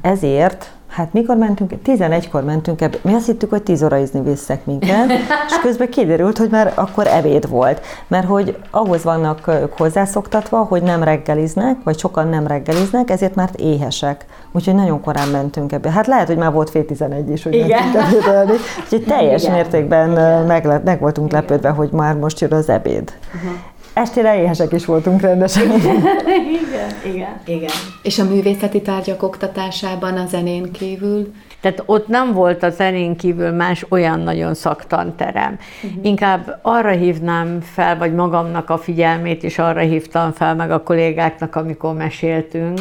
[0.00, 1.72] ezért Hát mikor mentünk?
[1.84, 2.98] 11-kor mentünk ebbe.
[3.02, 5.10] Mi azt hittük, hogy 10 izni visszek minket,
[5.48, 7.80] és közben kiderült, hogy már akkor ebéd volt.
[8.08, 14.24] Mert hogy ahhoz vannak hozzászoktatva, hogy nem reggeliznek, vagy sokan nem reggeliznek, ezért már éhesek.
[14.52, 15.90] Úgyhogy nagyon korán mentünk ebbe.
[15.90, 17.68] Hát lehet, hogy már volt fél 11 is, hogy Igen.
[17.68, 18.52] mentünk ebédelni.
[18.82, 19.54] Úgyhogy teljes Igen.
[19.54, 20.08] mértékben
[20.44, 21.40] meg, meg voltunk Igen.
[21.40, 23.12] lepődve, hogy már most jön az ebéd.
[23.34, 23.50] Uh-huh.
[23.96, 25.70] Estére éhesek is voltunk rendesen.
[25.72, 27.70] igen, igen, igen.
[28.02, 31.32] És a művészeti tárgyak oktatásában a zenén kívül?
[31.60, 35.58] Tehát ott nem volt a zenén kívül más olyan nagyon szaktanterem.
[35.82, 36.04] Uh-huh.
[36.04, 41.56] Inkább arra hívnám fel, vagy magamnak a figyelmét is arra hívtam fel, meg a kollégáknak,
[41.56, 42.78] amikor meséltünk,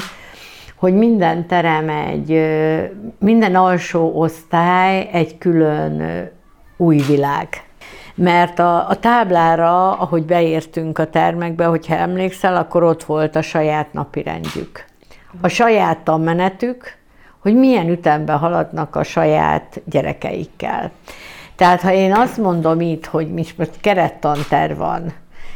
[0.75, 2.41] hogy minden terem egy,
[3.19, 6.01] minden alsó osztály egy külön
[6.77, 7.64] új világ
[8.15, 13.93] mert a, a táblára, ahogy beértünk a termekbe, hogyha emlékszel, akkor ott volt a saját
[13.93, 14.85] napi rendjük.
[15.41, 16.97] A saját tanmenetük,
[17.39, 20.91] hogy milyen ütemben haladnak a saját gyerekeikkel.
[21.55, 25.13] Tehát ha én azt mondom itt, hogy most kerettanter van,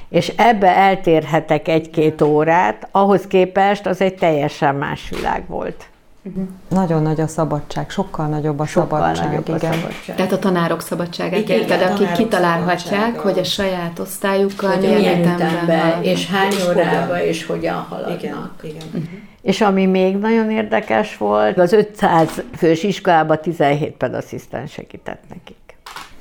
[0.10, 5.86] és ebbe eltérhetek egy-két órát, ahhoz képest az egy teljesen más világ volt.
[6.24, 6.44] Uh-huh.
[6.70, 9.28] Nagyon nagy a szabadság, sokkal nagyobb a sokkal szabadság.
[9.28, 9.72] Nagyobb igen.
[9.72, 10.16] A szabadság.
[10.16, 16.04] Tehát a tanárok szabadságát igen, érted, akik kitalálhatják, hogy a saját osztályukkal hogy milyen ütemben
[16.04, 18.24] és hány órába, és hogyan haladnak.
[18.24, 18.84] Igen, igen.
[18.88, 19.04] Uh-huh.
[19.42, 25.56] És ami még nagyon érdekes volt, az 500 fős iskolában 17 pedasszisztens segített nekik.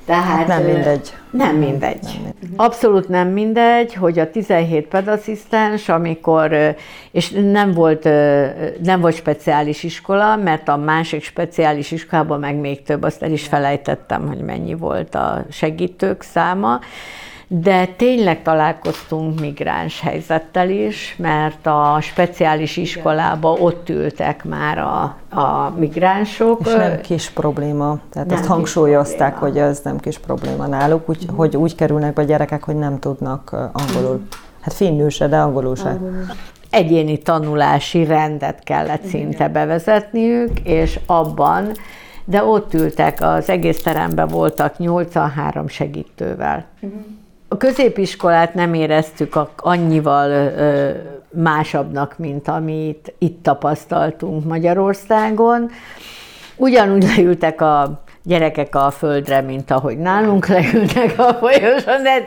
[0.09, 1.13] Tehát nem mindegy.
[1.31, 1.99] Nem mindegy.
[2.03, 2.49] Nem mindegy.
[2.55, 6.75] Abszolút nem mindegy, hogy a 17 pedasszisztens, amikor,
[7.11, 8.03] és nem volt,
[8.83, 13.47] nem volt speciális iskola, mert a másik speciális iskolában meg még több, azt el is
[13.47, 16.79] felejtettem, hogy mennyi volt a segítők száma,
[17.51, 25.01] de tényleg találkoztunk migráns helyzettel is, mert a speciális iskolába ott ültek már a,
[25.39, 26.59] a migránsok.
[26.65, 31.25] És nem kis probléma, tehát nem ezt hangsúlyozták, hogy ez nem kis probléma náluk, úgy,
[31.35, 34.21] hogy úgy kerülnek be a gyerekek, hogy nem tudnak angolul.
[34.61, 35.97] Hát finnül se, de angolul se.
[36.69, 41.71] Egyéni tanulási rendet kellett szinte bevezetniük, és abban
[42.25, 46.65] de ott ültek, az egész teremben voltak 83 segítővel.
[46.81, 47.01] Uh-huh.
[47.51, 50.51] A középiskolát nem éreztük annyival
[51.31, 55.71] másabbnak, mint amit itt tapasztaltunk Magyarországon.
[56.55, 62.25] Ugyanúgy leültek a gyerekek a földre, mint ahogy nálunk leültek a folyoson, de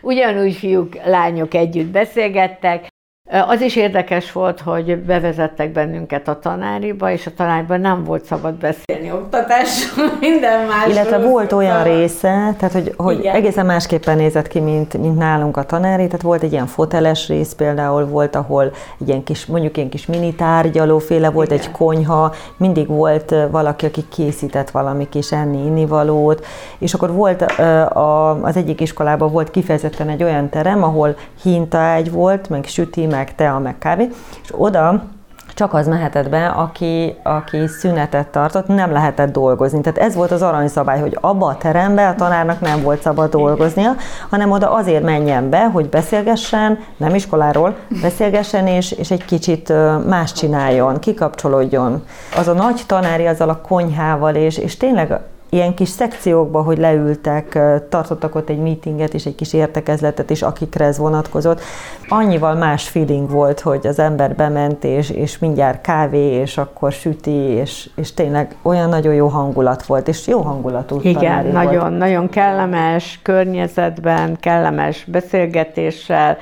[0.00, 2.86] ugyanúgy fiúk, lányok együtt beszélgettek.
[3.30, 8.54] Az is érdekes volt, hogy bevezettek bennünket a tanáriba, és a tanáriban nem volt szabad
[8.54, 10.86] beszélni oktatásról, minden más.
[10.88, 15.62] Illetve volt olyan része, tehát hogy, hogy egészen másképpen nézett ki, mint, mint nálunk a
[15.62, 19.88] tanári, tehát volt egy ilyen foteles rész például, volt, ahol egy ilyen kis, mondjuk ilyen
[19.88, 21.58] kis mini tárgyalóféle, volt Igen.
[21.58, 26.46] egy konyha, mindig volt valaki, aki készített valami kis enni-innivalót,
[26.78, 27.44] és akkor volt
[28.42, 33.58] az egyik iskolában volt kifejezetten egy olyan terem, ahol hintaágy volt, meg süti, meg tea,
[33.58, 34.08] meg kávé,
[34.42, 35.02] és oda
[35.54, 39.80] csak az mehetett be, aki, aki szünetet tartott, nem lehetett dolgozni.
[39.80, 43.90] Tehát ez volt az aranyszabály, hogy abba a terembe a tanárnak nem volt szabad dolgoznia,
[44.30, 49.72] hanem oda azért menjen be, hogy beszélgessen, nem iskoláról, beszélgessen és, és egy kicsit
[50.06, 52.04] más csináljon, kikapcsolódjon.
[52.36, 55.20] Az a nagy tanári azzal a konyhával, és, és tényleg
[55.54, 60.84] ilyen kis szekciókba, hogy leültek, tartottak ott egy meetinget és egy kis értekezletet is, akikre
[60.84, 61.60] ez vonatkozott.
[62.08, 67.30] Annyival más feeling volt, hogy az ember bement, és, és mindjárt kávé, és akkor süti,
[67.30, 71.98] és, és tényleg olyan nagyon jó hangulat volt, és jó hangulatú Igen, nagyon, volt.
[71.98, 76.38] nagyon kellemes környezetben, kellemes beszélgetéssel,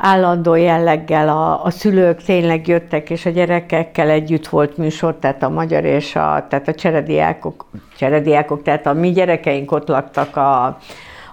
[0.00, 5.48] állandó jelleggel a, a szülők tényleg jöttek, és a gyerekekkel együtt volt műsor, tehát a
[5.48, 10.78] magyar és a, tehát a cserediákok, cserediákok, tehát a mi gyerekeink ott laktak a,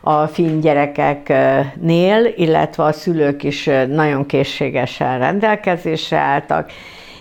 [0.01, 6.71] a finn gyerekeknél, illetve a szülők is nagyon készségesen rendelkezésre álltak,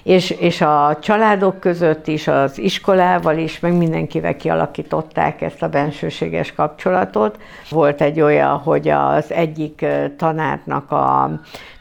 [0.07, 6.53] és, és a családok között is, az iskolával is, meg mindenkivel kialakították ezt a bensőséges
[6.53, 7.39] kapcsolatot.
[7.71, 11.31] Volt egy olyan, hogy az egyik tanárnak a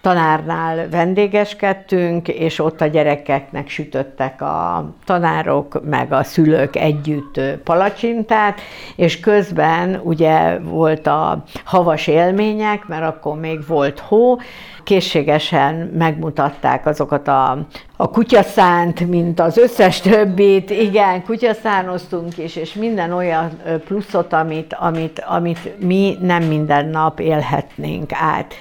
[0.02, 8.62] tanárnál vendégeskedtünk, és ott a gyerekeknek sütöttek a tanárok, meg a szülők együtt palacsintát,
[8.96, 14.38] és közben ugye volt a havas élmények, mert akkor még volt hó,
[14.86, 20.70] készségesen megmutatták azokat a, a kutyaszánt, mint az összes többit.
[20.70, 23.50] Igen, kutyaszánoztunk is, és minden olyan
[23.86, 28.54] pluszot, amit, amit, amit mi nem minden nap élhetnénk át.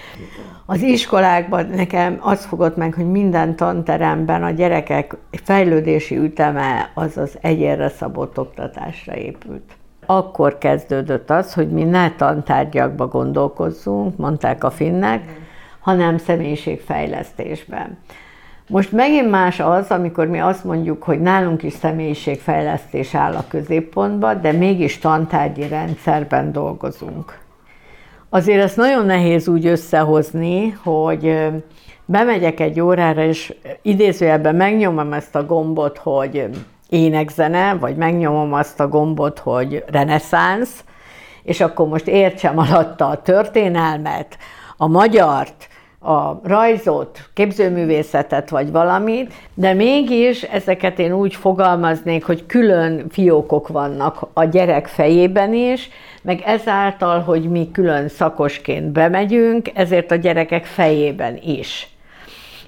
[0.67, 7.39] Az iskolákban nekem az fogott meg, hogy minden tanteremben a gyerekek fejlődési üteme az az
[7.41, 9.77] egyérre szabott oktatásra épült.
[10.07, 15.43] Akkor kezdődött az, hogy mi ne tantárgyakba gondolkozzunk, mondták a finnek,
[15.85, 17.99] hanem személyiségfejlesztésben.
[18.68, 24.40] Most megint más az, amikor mi azt mondjuk, hogy nálunk is személyiségfejlesztés áll a középpontban,
[24.40, 27.38] de mégis tantárgyi rendszerben dolgozunk.
[28.29, 31.38] Azért ezt nagyon nehéz úgy összehozni, hogy
[32.05, 36.49] bemegyek egy órára, és idézőjelben megnyomom ezt a gombot, hogy
[36.88, 40.85] énekzene, vagy megnyomom azt a gombot, hogy reneszánsz,
[41.42, 44.38] és akkor most értsem alatta a történelmet,
[44.77, 45.68] a magyart,
[46.05, 54.29] a rajzot, képzőművészetet vagy valamit, de mégis ezeket én úgy fogalmaznék, hogy külön fiókok vannak
[54.33, 55.88] a gyerek fejében is,
[56.23, 61.88] meg ezáltal, hogy mi külön szakosként bemegyünk, ezért a gyerekek fejében is.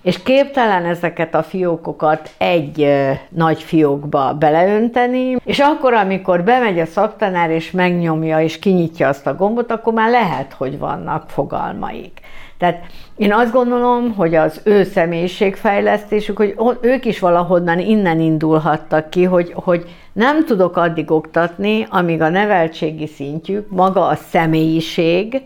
[0.03, 2.89] És képtelen ezeket a fiókokat egy
[3.29, 9.35] nagy fiókba beleönteni, és akkor, amikor bemegy a szaktanár és megnyomja és kinyitja azt a
[9.35, 12.21] gombot, akkor már lehet, hogy vannak fogalmaik.
[12.59, 19.25] Tehát én azt gondolom, hogy az ő személyiségfejlesztésük, hogy ők is valahonnan innen indulhattak ki,
[19.25, 25.43] hogy, hogy nem tudok addig oktatni, amíg a neveltségi szintjük, maga a személyiség,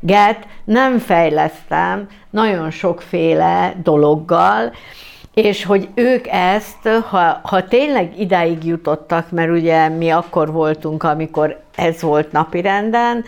[0.00, 4.72] get nem fejlesztem nagyon sokféle dologgal,
[5.34, 11.60] és hogy ők ezt, ha, ha tényleg idáig jutottak, mert ugye mi akkor voltunk, amikor
[11.74, 13.24] ez volt napirenden,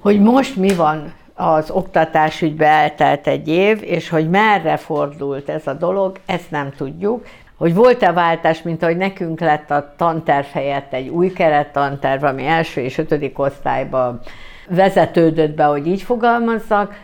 [0.00, 5.72] hogy most mi van az oktatásügybe eltelt egy év, és hogy merre fordult ez a
[5.72, 7.26] dolog, ezt nem tudjuk.
[7.56, 12.80] Hogy volt-e váltás, mint ahogy nekünk lett a tanterv helyett egy új kerettanterv, ami első
[12.80, 14.20] és ötödik osztályban
[14.68, 16.94] vezetődött be, hogy így fogalmazzak,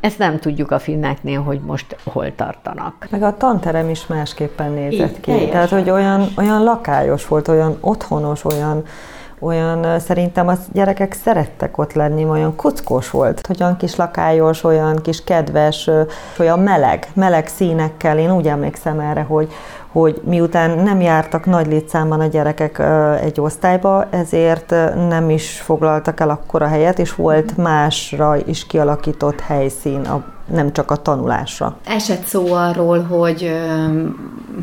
[0.00, 3.06] ezt nem tudjuk a finneknél, hogy most hol tartanak.
[3.10, 5.20] Meg a tanterem is másképpen nézett Így, ki.
[5.20, 5.50] Teljesen.
[5.50, 8.84] Tehát, hogy olyan, olyan lakályos volt, olyan otthonos, olyan
[9.40, 15.24] olyan szerintem az gyerekek szerettek ott lenni, olyan kuckós volt, olyan kis lakályos, olyan kis
[15.24, 15.90] kedves,
[16.38, 18.18] olyan meleg, meleg színekkel.
[18.18, 19.52] Én úgy emlékszem erre, hogy,
[19.92, 22.82] hogy miután nem jártak nagy létszámban a gyerekek
[23.22, 24.70] egy osztályba, ezért
[25.08, 30.90] nem is foglaltak el akkora helyet, és volt másra is kialakított helyszín a nem csak
[30.90, 31.76] a tanulásra.
[31.84, 33.52] Esett szó arról, hogy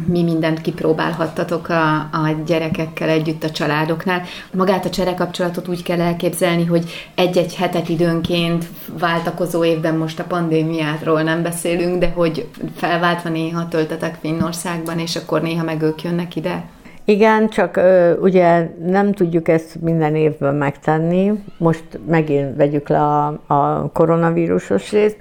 [0.05, 4.21] mi mindent kipróbálhattatok a, a gyerekekkel együtt a családoknál.
[4.51, 8.65] Magát a cserekapcsolatot úgy kell elképzelni, hogy egy-egy hetet időnként
[8.99, 15.41] váltakozó évben most a pandémiátról nem beszélünk, de hogy felváltva néha töltetek Finnországban, és akkor
[15.41, 16.63] néha meg ők jönnek ide?
[17.05, 21.43] Igen, csak ö, ugye nem tudjuk ezt minden évben megtenni.
[21.57, 25.17] Most megint vegyük le a, a koronavírusos részt.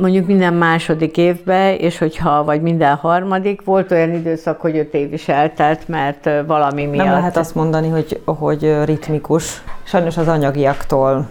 [0.00, 5.12] Mondjuk minden második évben, és hogyha, vagy minden harmadik, volt olyan időszak, hogy öt év
[5.12, 7.04] is eltelt, mert valami miatt...
[7.04, 9.62] Nem lehet azt mondani, hogy, hogy ritmikus.
[9.82, 11.28] Sajnos az anyagiaktól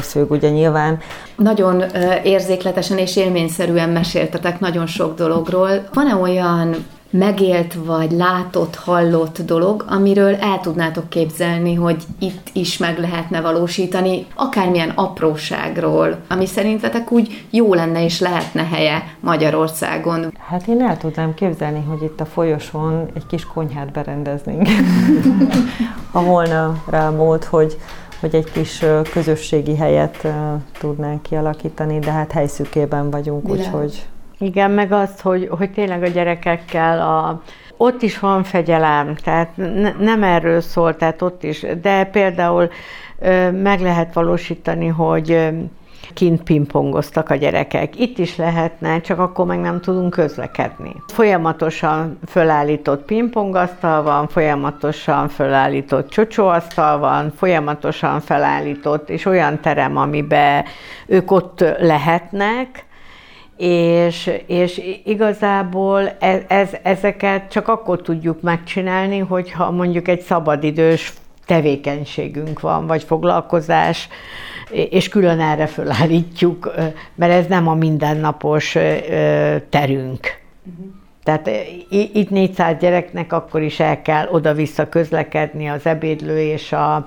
[0.00, 0.98] függ, ugye nyilván.
[1.36, 1.82] Nagyon
[2.22, 5.68] érzékletesen és élményszerűen meséltetek nagyon sok dologról.
[5.92, 6.74] Van-e olyan
[7.18, 14.26] megélt, vagy látott, hallott dolog, amiről el tudnátok képzelni, hogy itt is meg lehetne valósítani,
[14.34, 20.32] akármilyen apróságról, ami szerintetek úgy jó lenne és lehetne helye Magyarországon.
[20.48, 24.68] Hát én el tudnám képzelni, hogy itt a folyosón egy kis konyhát berendeznénk.
[26.12, 27.76] ha volna rá mód, hogy
[28.20, 30.26] hogy egy kis közösségi helyet
[30.78, 34.06] tudnánk kialakítani, de hát helyszükében vagyunk, úgyhogy
[34.38, 37.42] igen, meg azt, hogy, hogy tényleg a gyerekekkel a,
[37.76, 42.70] ott is van fegyelem, tehát ne, nem erről szól, tehát ott is, de például
[43.18, 45.52] ö, meg lehet valósítani, hogy
[46.14, 48.00] kint pingpongoztak a gyerekek.
[48.00, 50.96] Itt is lehetne, csak akkor meg nem tudunk közlekedni.
[51.06, 60.64] Folyamatosan fölállított pingpongasztal van, folyamatosan fölállított csocsóasztal van, folyamatosan felállított, és olyan terem, amiben
[61.06, 62.83] ők ott lehetnek,
[63.56, 71.12] és, és igazából ez, ez, ezeket csak akkor tudjuk megcsinálni, hogyha mondjuk egy szabadidős
[71.46, 74.08] tevékenységünk van, vagy foglalkozás,
[74.70, 76.74] és külön erre fölállítjuk,
[77.14, 78.76] mert ez nem a mindennapos
[79.68, 80.42] terünk.
[81.22, 81.50] Tehát
[81.88, 87.04] itt 400 gyereknek akkor is el kell oda-vissza közlekedni az ebédlő és a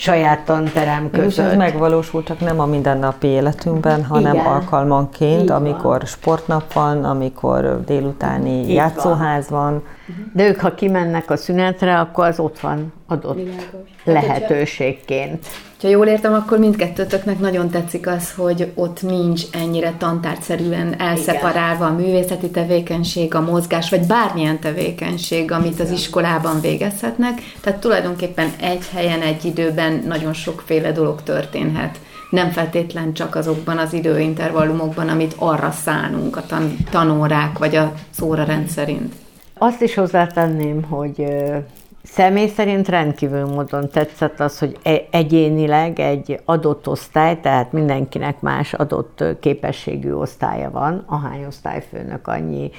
[0.00, 1.30] saját tanterem között.
[1.46, 4.46] És ez megvalósul csak nem a mindennapi életünkben, hanem Igen.
[4.46, 6.04] alkalmanként, Így amikor van.
[6.06, 9.60] sportnap van, amikor délutáni Így játszóház van.
[9.62, 9.82] van.
[10.32, 13.64] De ők, ha kimennek a szünetre, akkor az ott van adott Világos.
[14.04, 15.46] lehetőségként.
[15.82, 21.92] Ha jól értem, akkor mindkettőtöknek nagyon tetszik az, hogy ott nincs ennyire tantárgyszerűen elszeparálva a
[21.92, 27.40] művészeti tevékenység, a mozgás, vagy bármilyen tevékenység, amit az iskolában végezhetnek.
[27.60, 31.98] Tehát tulajdonképpen egy helyen, egy időben nagyon sokféle dolog történhet.
[32.30, 38.44] Nem feltétlen csak azokban az időintervallumokban, amit arra szánunk a tan- tanórák vagy a szóra
[38.44, 39.14] rendszerint.
[39.62, 41.24] Azt is hozzátenném, hogy
[42.02, 48.72] Személy szerint rendkívül módon tetszett az, hogy e- egyénileg egy adott osztály, tehát mindenkinek más
[48.72, 52.70] adott képességű osztálya van, ahány osztályfőnök annyi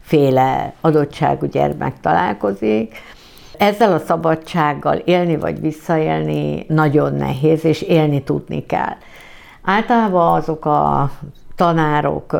[0.00, 2.96] féle adottságú gyermek találkozik.
[3.58, 8.96] Ezzel a szabadsággal élni vagy visszaélni nagyon nehéz, és élni tudni kell.
[9.62, 11.10] Általában azok a
[11.56, 12.36] tanárok,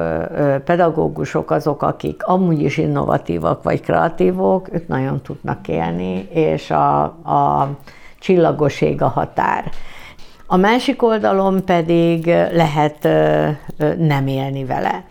[0.64, 7.68] pedagógusok azok, akik amúgy is innovatívak vagy kreatívok, ők nagyon tudnak élni, és a, a
[8.18, 9.70] csillagoség a határ.
[10.46, 13.08] A másik oldalon pedig lehet
[13.98, 15.04] nem élni vele.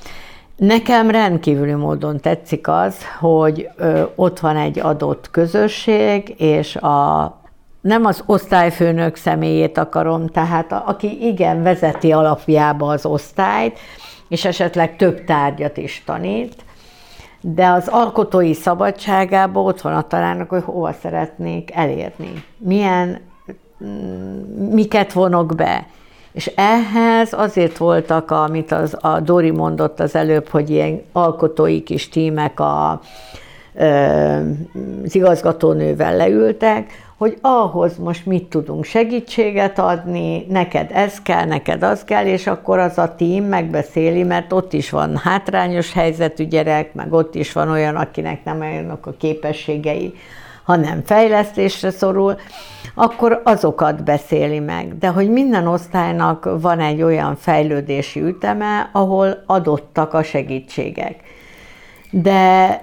[0.56, 3.70] Nekem rendkívüli módon tetszik az, hogy
[4.16, 7.41] ott van egy adott közösség, és a
[7.82, 13.80] nem az osztályfőnök személyét akarom, tehát a, aki igen vezeti alapjába az osztályt,
[14.28, 16.56] és esetleg több tárgyat is tanít,
[17.42, 22.44] de az alkotói szabadságában ott van a találnak, hogy hova szeretnék elérni.
[22.58, 23.20] Milyen,
[23.84, 25.88] mm, miket vonok be.
[26.32, 32.10] És ehhez azért voltak, amit az, a Dori mondott az előbb, hogy ilyen alkotói kis
[32.10, 33.02] tímek a,
[35.04, 36.92] az igazgatónővel leültek,
[37.22, 42.80] hogy ahhoz most mit tudunk segítséget adni, neked ez kell, neked az kell, és akkor
[42.80, 47.70] az a tím megbeszéli, mert ott is van hátrányos helyzetű gyerek, meg ott is van
[47.70, 50.14] olyan, akinek nem olyanok a képességei,
[50.64, 52.36] hanem fejlesztésre szorul,
[52.96, 54.98] akkor azokat beszéli meg.
[54.98, 61.16] De hogy minden osztálynak van egy olyan fejlődési üteme, ahol adottak a segítségek
[62.12, 62.82] de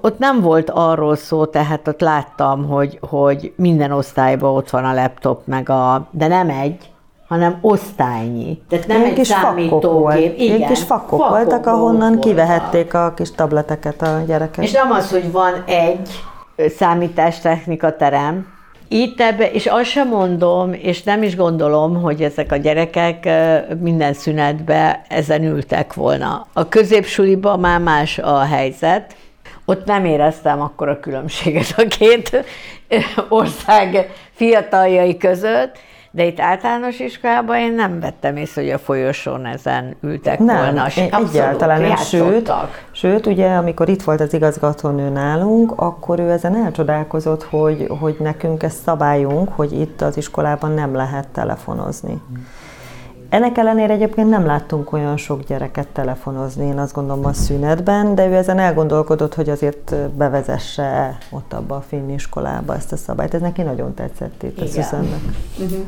[0.00, 4.94] ott nem volt arról szó, tehát ott láttam, hogy, hogy minden osztályban ott van a
[4.94, 6.90] laptop, meg a, de nem egy,
[7.28, 8.62] hanem osztálynyi.
[8.68, 10.38] Tehát nem egy kis számítógép.
[10.38, 12.20] Igen, Ilyen kis fakok, fakok voltak, ahonnan voltak.
[12.20, 14.64] kivehették a kis tableteket a gyerekek.
[14.64, 16.10] És nem az, hogy van egy
[16.76, 18.46] számítástechnika terem,
[18.92, 23.28] itt ebbe, és azt sem mondom, és nem is gondolom, hogy ezek a gyerekek
[23.80, 26.46] minden szünetbe ezen ültek volna.
[26.52, 29.14] A középsuliban már más a helyzet,
[29.64, 32.44] ott nem éreztem akkor a különbséget a két
[33.28, 35.78] ország fiataljai között,
[36.14, 40.86] de itt általános iskolában én nem vettem észre, hogy a folyosón ezen ültek nem, volna.
[40.96, 42.52] Én egyáltalán nem, sőt,
[42.90, 48.62] sőt, ugye amikor itt volt az igazgatónő nálunk, akkor ő ezen elcsodálkozott, hogy, hogy nekünk
[48.62, 52.20] ez szabályunk, hogy itt az iskolában nem lehet telefonozni.
[52.28, 52.46] Hmm.
[53.32, 58.26] Ennek ellenére egyébként nem láttunk olyan sok gyereket telefonozni, én azt gondolom a szünetben, de
[58.26, 63.34] ő ezen elgondolkodott, hogy azért bevezesse ott abba a finn iskolába ezt a szabályt.
[63.34, 65.20] Ez neki nagyon tetszett itt a Szüzennek.
[65.58, 65.78] Uh-huh.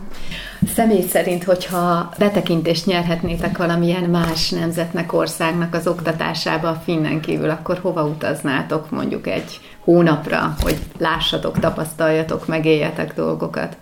[0.74, 7.78] Személy szerint, hogyha betekintést nyerhetnétek valamilyen más nemzetnek, országnak az oktatásába a finnen kívül, akkor
[7.78, 13.76] hova utaznátok mondjuk egy hónapra, hogy lássatok, tapasztaljatok, megéljetek dolgokat?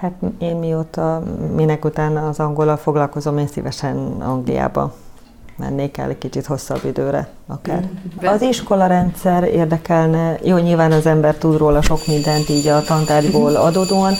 [0.00, 1.22] Hát én mióta,
[1.54, 4.94] minek után az angolal foglalkozom, én szívesen Angliába
[5.56, 7.88] mennék el egy kicsit hosszabb időre akár.
[8.22, 13.54] Az iskola rendszer érdekelne, jó, nyilván az ember tud róla sok mindent így a tantárgyból
[13.66, 14.14] adódóan,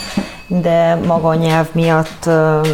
[0.48, 2.66] de maga a nyelv miatt uh,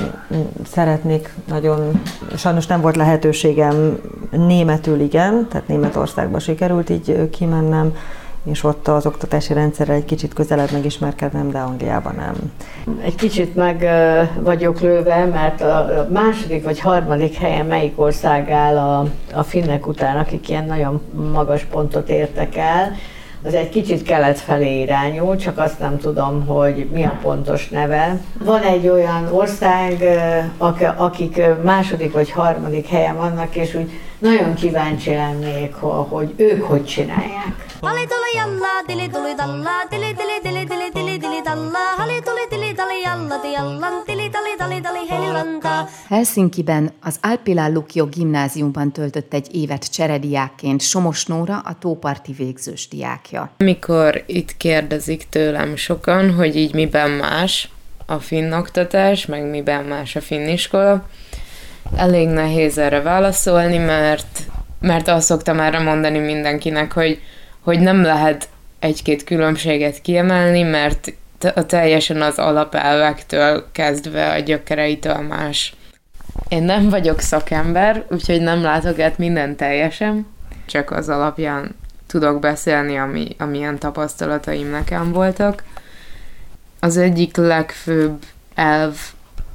[0.70, 2.02] szeretnék nagyon,
[2.36, 4.00] sajnos nem volt lehetőségem
[4.30, 7.94] németül igen, tehát Németországba sikerült így kimennem,
[8.44, 12.52] és ott az oktatási rendszerrel egy kicsit közelebb megismerkednem, de Angliában nem.
[13.04, 13.88] Egy kicsit meg
[14.40, 20.16] vagyok lőve, mert a második vagy harmadik helyen melyik ország áll a, a finnek után,
[20.16, 21.00] akik ilyen nagyon
[21.32, 22.96] magas pontot értek el,
[23.44, 28.20] az egy kicsit kelet felé irányul, csak azt nem tudom, hogy mi a pontos neve.
[28.44, 30.04] Van egy olyan ország,
[30.96, 35.74] akik második vagy harmadik helyen vannak, és úgy nagyon kíváncsi lennék,
[36.08, 37.61] hogy ők hogy csinálják.
[37.84, 42.46] Ali tuli jalla, dili tuli dalla, dili dili dili dili dili dili dalla, ali tuli
[42.50, 45.88] dili dali jalla, di jallan, dili dali dali dali helilanta.
[46.08, 53.50] Helsinki-ben az Alpilá Lukio gimnáziumban töltött egy évet cserediákként Somos Nóra, a tóparti végzős diákja.
[53.56, 57.68] Mikor itt kérdezik tőlem sokan, hogy így miben más
[58.06, 61.06] a finn oktatás, meg miben más a finn iskola,
[61.96, 64.38] elég nehéz erre válaszolni, mert,
[64.80, 67.20] mert azt szoktam erre mondani mindenkinek, hogy
[67.62, 68.48] hogy nem lehet
[68.78, 71.12] egy-két különbséget kiemelni, mert
[71.54, 75.74] a teljesen az alapelvektől kezdve a gyökereitől más.
[76.48, 80.26] Én nem vagyok szakember, úgyhogy nem látok át minden teljesen,
[80.66, 81.74] csak az alapján
[82.06, 85.62] tudok beszélni, ami, amilyen tapasztalataim nekem voltak.
[86.80, 88.22] Az egyik legfőbb
[88.54, 88.96] elv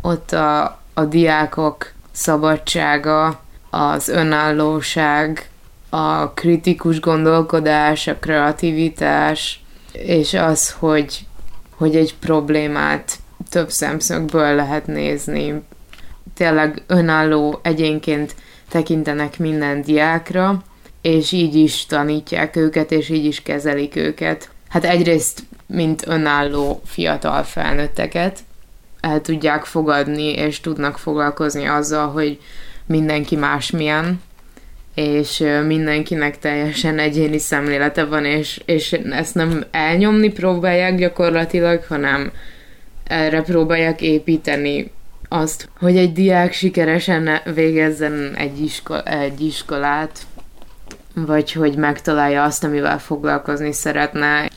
[0.01, 5.49] ott a, a diákok szabadsága, az önállóság,
[5.90, 11.26] a kritikus gondolkodás, a kreativitás, és az, hogy,
[11.76, 13.16] hogy egy problémát
[13.50, 15.64] több szemszögből lehet nézni.
[16.34, 18.36] Tényleg önálló egyénként
[18.70, 20.64] tekintenek minden diákra,
[21.02, 24.50] és így is tanítják őket, és így is kezelik őket.
[24.70, 28.40] Hát egyrészt, mint önálló fiatal felnőtteket,
[29.00, 32.40] el tudják fogadni, és tudnak foglalkozni azzal, hogy
[32.86, 34.22] mindenki másmilyen,
[34.98, 42.32] és mindenkinek teljesen egyéni szemlélete van, és, és ezt nem elnyomni próbálják gyakorlatilag, hanem
[43.04, 44.91] erre próbálják építeni
[45.30, 50.20] azt, hogy egy diák sikeresen végezzen egy, isko- egy iskolát,
[51.14, 54.50] vagy hogy megtalálja azt, amivel foglalkozni szeretne.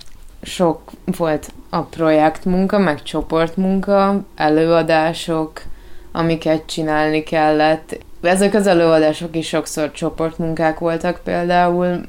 [0.43, 5.63] Sok volt a projektmunka, meg csoportmunka, előadások,
[6.13, 12.01] amiket csinálni kellett, ezek az előadások is sokszor csoportmunkák voltak például.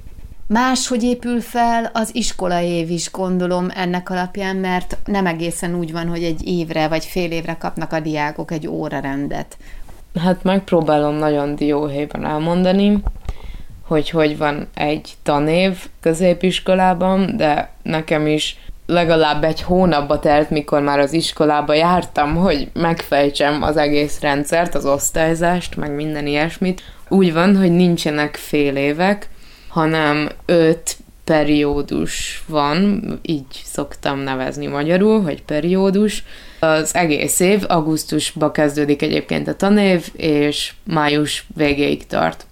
[0.47, 6.07] Máshogy épül fel az iskola év is, gondolom ennek alapján, mert nem egészen úgy van,
[6.07, 9.57] hogy egy évre vagy fél évre kapnak a diákok egy órarendet.
[10.19, 13.03] Hát megpróbálom nagyon dióhéjban elmondani,
[13.87, 20.99] hogy hogy van egy tanév középiskolában, de nekem is legalább egy hónapba telt, mikor már
[20.99, 26.81] az iskolába jártam, hogy megfejtsem az egész rendszert, az osztályzást, meg minden ilyesmit.
[27.09, 29.29] Úgy van, hogy nincsenek fél évek,
[29.67, 36.23] hanem öt periódus van, így szoktam nevezni magyarul, hogy periódus.
[36.59, 42.45] Az egész év, augusztusba kezdődik egyébként a tanév, és május végéig tart.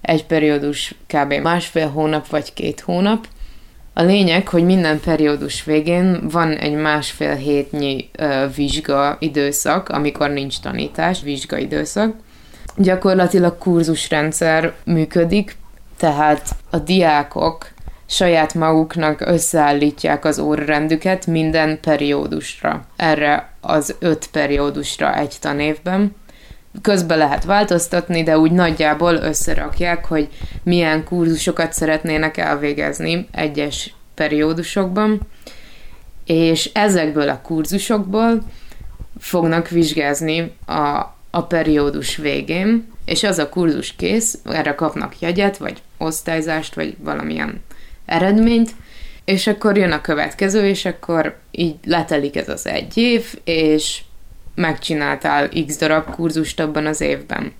[0.00, 1.32] Egy periódus kb.
[1.32, 3.26] másfél hónap vagy két hónap,
[3.94, 10.60] a lényeg, hogy minden periódus végén van egy másfél hétnyi ö, vizsga időszak, amikor nincs
[10.60, 12.14] tanítás, vizsga időszak.
[12.76, 15.56] Gyakorlatilag kurzusrendszer működik,
[15.98, 17.66] tehát a diákok
[18.06, 22.84] saját maguknak összeállítják az órarendüket minden periódusra.
[22.96, 26.14] Erre az öt periódusra egy tanévben.
[26.82, 30.28] Közben lehet változtatni, de úgy nagyjából összerakják, hogy
[30.62, 35.20] milyen kurzusokat szeretnének elvégezni egyes periódusokban,
[36.24, 38.42] és ezekből a kurzusokból
[39.18, 45.82] fognak vizsgázni a, a periódus végén, és az a kurzus kész, erre kapnak jegyet, vagy
[45.98, 47.62] osztályzást, vagy valamilyen
[48.04, 48.70] eredményt,
[49.24, 54.00] és akkor jön a következő, és akkor így letelik ez az egy év, és
[54.60, 57.52] megcsináltál x darab kurzust abban az évben.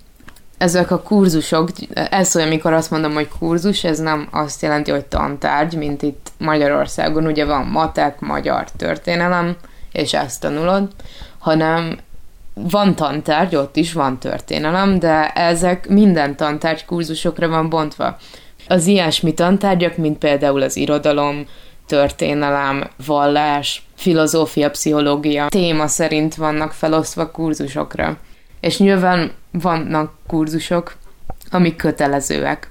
[0.57, 5.05] Ezek a kurzusok, ez olyan, amikor azt mondom, hogy kurzus, ez nem azt jelenti, hogy
[5.05, 9.55] tantárgy, mint itt Magyarországon, ugye van matek, magyar történelem,
[9.91, 10.87] és ezt tanulod,
[11.39, 11.97] hanem
[12.53, 18.17] van tantárgy, ott is van történelem, de ezek minden tantárgy kurzusokra van bontva.
[18.67, 21.45] Az ilyesmi tantárgyak, mint például az irodalom,
[21.91, 28.17] történelem, vallás, filozófia, pszichológia téma szerint vannak felosztva kurzusokra.
[28.59, 30.95] És nyilván vannak kurzusok,
[31.49, 32.69] amik kötelezőek.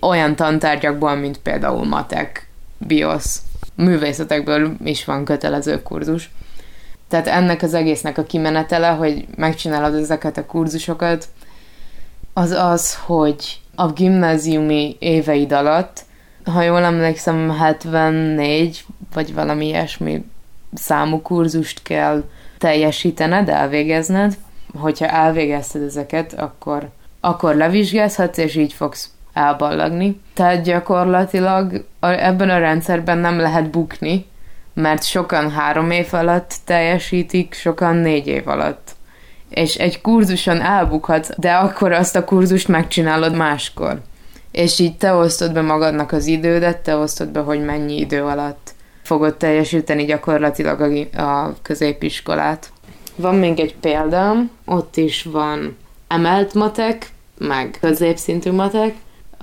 [0.00, 2.48] Olyan tantárgyakból, mint például matek,
[2.78, 3.42] biosz,
[3.74, 6.30] művészetekből is van kötelező kurzus.
[7.08, 11.28] Tehát ennek az egésznek a kimenetele, hogy megcsinálod ezeket a kurzusokat,
[12.32, 16.08] az az, hogy a gimnáziumi éveid alatt
[16.44, 18.84] ha jól emlékszem, 74
[19.14, 20.24] vagy valami ilyesmi
[20.74, 22.24] számú kurzust kell
[22.58, 24.36] teljesítened, elvégezned.
[24.78, 26.88] Hogyha elvégezted ezeket, akkor,
[27.20, 30.20] akkor levizsgázhatsz, és így fogsz elballagni.
[30.34, 34.26] Tehát gyakorlatilag ebben a rendszerben nem lehet bukni,
[34.74, 38.90] mert sokan három év alatt teljesítik, sokan négy év alatt.
[39.48, 44.00] És egy kurzuson elbukhatsz, de akkor azt a kurzust megcsinálod máskor.
[44.52, 48.74] És így te osztod be magadnak az idődet, te osztod be, hogy mennyi idő alatt
[49.02, 52.72] fogod teljesíteni gyakorlatilag a, a középiskolát.
[53.16, 55.76] Van még egy példám, ott is van
[56.08, 58.94] emelt matek, meg középszintű matek,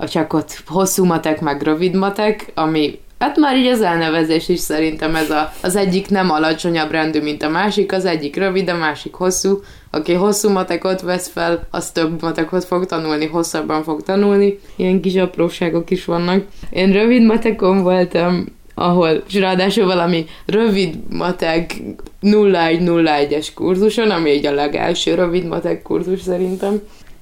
[0.08, 5.14] csak ott hosszú matek, meg rövid matek, ami Hát már így az elnevezés is szerintem
[5.14, 9.14] ez a, az egyik nem alacsonyabb rendű, mint a másik, az egyik rövid, a másik
[9.14, 9.60] hosszú.
[9.90, 14.58] Aki hosszú matekot vesz fel, az több matekot fog tanulni, hosszabban fog tanulni.
[14.76, 16.44] Ilyen kis apróságok is vannak.
[16.70, 21.76] Én rövid matekon voltam, ahol, és ráadásul valami rövid matek
[22.22, 26.80] 0101-es kurzuson, ami egy a legelső rövid matek kurzus szerintem,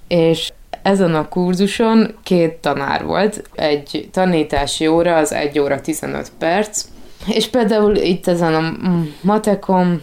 [0.09, 0.53] és
[0.83, 6.85] ezen a kurzuson két tanár volt, egy tanítási óra, az egy óra 15 perc,
[7.27, 8.77] és például itt ezen a
[9.21, 10.03] matekon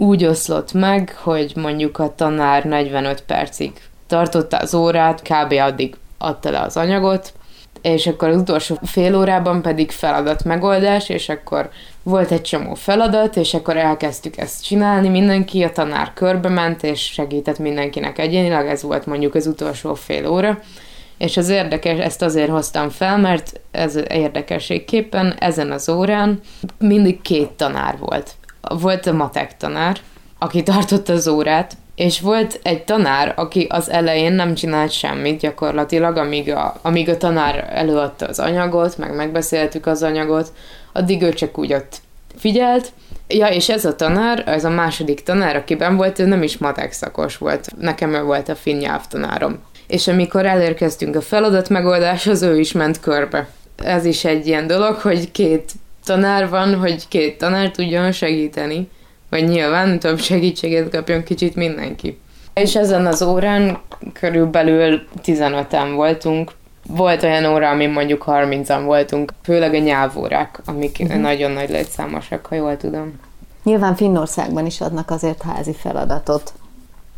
[0.00, 3.72] úgy oszlott meg, hogy mondjuk a tanár 45 percig
[4.06, 5.52] tartotta az órát, kb.
[5.52, 7.32] addig adta le az anyagot,
[7.82, 11.70] és akkor az utolsó fél órában pedig feladat megoldás, és akkor
[12.02, 17.00] volt egy csomó feladat, és akkor elkezdtük ezt csinálni, mindenki, a tanár körbe ment, és
[17.00, 20.58] segített mindenkinek egyénileg, ez volt mondjuk az utolsó fél óra,
[21.18, 26.40] és az érdekes, ezt azért hoztam fel, mert ez érdekességképpen ezen az órán
[26.78, 28.34] mindig két tanár volt.
[28.60, 29.96] Volt a matek tanár,
[30.38, 36.16] aki tartotta az órát, és volt egy tanár, aki az elején nem csinált semmit gyakorlatilag,
[36.16, 40.52] amíg a, amíg a tanár előadta az anyagot, meg megbeszéltük az anyagot,
[40.92, 42.00] addig ő csak úgy ott
[42.36, 42.92] figyelt,
[43.32, 46.92] Ja, és ez a tanár, ez a második tanár, akiben volt, ő nem is matek
[46.92, 47.68] szakos volt.
[47.78, 49.58] Nekem ő volt a finn nyelvtanárom.
[49.86, 53.48] És amikor elérkeztünk a feladat megoldáshoz, ő is ment körbe.
[53.76, 55.72] Ez is egy ilyen dolog, hogy két
[56.10, 58.88] tanár van, hogy két tanár tudjon segíteni
[59.28, 62.20] vagy nyilván több segítséget kapjon kicsit mindenki.
[62.54, 63.78] És ezen az órán
[64.12, 66.52] körülbelül 15-en voltunk.
[66.86, 71.20] Volt olyan óra, ami mondjuk 30-an voltunk, főleg a nyelvórák, amik uh-huh.
[71.20, 73.20] nagyon nagy létszámosak, ha jól tudom.
[73.64, 76.52] Nyilván Finnországban is adnak azért házi feladatot.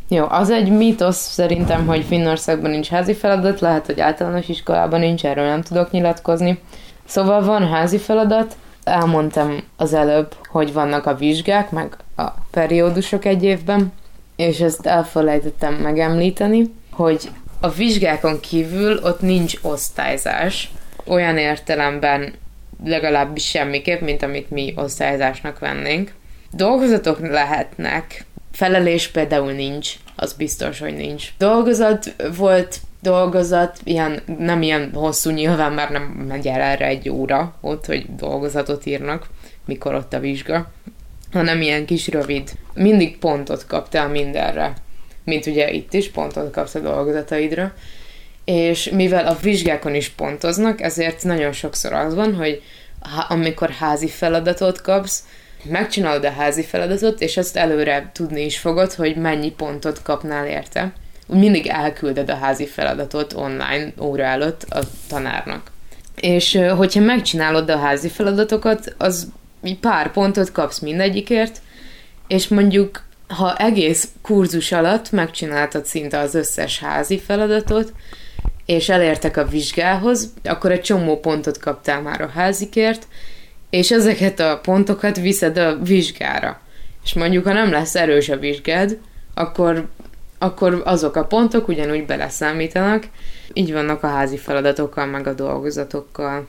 [0.08, 5.24] Jó, az egy mítosz szerintem, hogy Finnországban nincs házi feladat, lehet, hogy általános iskolában nincs,
[5.24, 6.60] erről nem tudok nyilatkozni.
[7.04, 13.42] Szóval van házi feladat, elmondtam az előbb, hogy vannak a vizsgák, meg a periódusok egy
[13.42, 13.92] évben,
[14.36, 17.30] és ezt elfelejtettem megemlíteni, hogy
[17.60, 20.70] a vizsgákon kívül ott nincs osztályzás,
[21.04, 22.32] olyan értelemben
[22.84, 26.12] legalábbis semmiképp, mint amit mi osztályzásnak vennénk.
[26.50, 31.32] Dolgozatok lehetnek, felelés például nincs, az biztos, hogy nincs.
[31.38, 37.54] Dolgozat volt dolgozat, ilyen, nem ilyen hosszú nyilván, mert nem megy el erre egy óra
[37.60, 39.26] ott, hogy dolgozatot írnak,
[39.64, 40.72] mikor ott a vizsga,
[41.32, 42.50] hanem ilyen kis rövid.
[42.74, 44.72] Mindig pontot kaptál mindenre,
[45.24, 47.74] mint ugye itt is pontot kapsz a dolgozataidra,
[48.44, 52.62] és mivel a vizsgákon is pontoznak, ezért nagyon sokszor az van, hogy
[53.00, 55.24] ha, amikor házi feladatot kapsz,
[55.64, 60.92] megcsinálod a házi feladatot, és azt előre tudni is fogod, hogy mennyi pontot kapnál érte
[61.32, 65.70] mindig elkülded a házi feladatot online óra előtt a tanárnak.
[66.16, 69.28] És hogyha megcsinálod a házi feladatokat, az
[69.80, 71.60] pár pontot kapsz mindegyikért,
[72.26, 77.92] és mondjuk ha egész kurzus alatt megcsináltad szinte az összes házi feladatot,
[78.66, 83.06] és elértek a vizsgához, akkor egy csomó pontot kaptál már a házikért,
[83.70, 86.60] és ezeket a pontokat viszed a vizsgára.
[87.04, 88.98] És mondjuk, ha nem lesz erős a vizsgád,
[89.34, 89.88] akkor
[90.42, 93.08] akkor azok a pontok ugyanúgy beleszámítanak.
[93.52, 96.46] Így vannak a házi feladatokkal, meg a dolgozatokkal.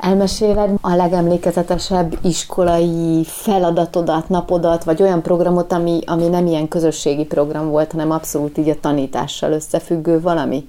[0.00, 7.68] Elmeséled a legemlékezetesebb iskolai feladatodat, napodat, vagy olyan programot, ami, ami nem ilyen közösségi program
[7.68, 10.68] volt, hanem abszolút így a tanítással összefüggő valami?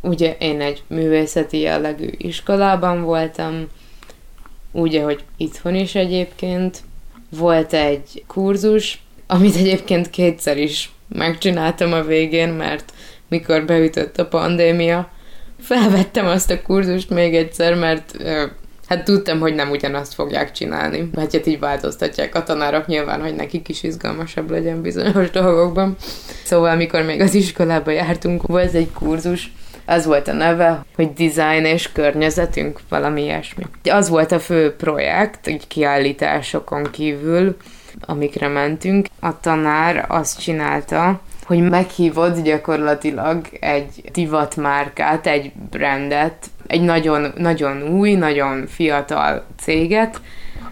[0.00, 3.66] Ugye én egy művészeti jellegű iskolában voltam,
[4.72, 6.82] ugye, hogy itthon is egyébként.
[7.38, 9.02] Volt egy kurzus,
[9.32, 12.92] amit egyébként kétszer is megcsináltam a végén, mert
[13.28, 15.10] mikor beütött a pandémia,
[15.60, 18.16] felvettem azt a kurzust még egyszer, mert
[18.88, 21.10] hát tudtam, hogy nem ugyanazt fogják csinálni.
[21.14, 25.96] Mert hát így változtatják a tanárok nyilván, hogy nekik is izgalmasabb legyen bizonyos dolgokban.
[26.44, 29.52] Szóval, amikor még az iskolába jártunk, volt egy kurzus,
[29.84, 33.64] Ez volt a neve, hogy design és környezetünk, valami ilyesmi.
[33.90, 37.56] Az volt a fő projekt, egy kiállításokon kívül,
[38.06, 39.06] amikre mentünk.
[39.20, 48.14] A tanár azt csinálta, hogy meghívott gyakorlatilag egy divatmárkát, egy brandet, egy nagyon, nagyon új,
[48.14, 50.20] nagyon fiatal céget,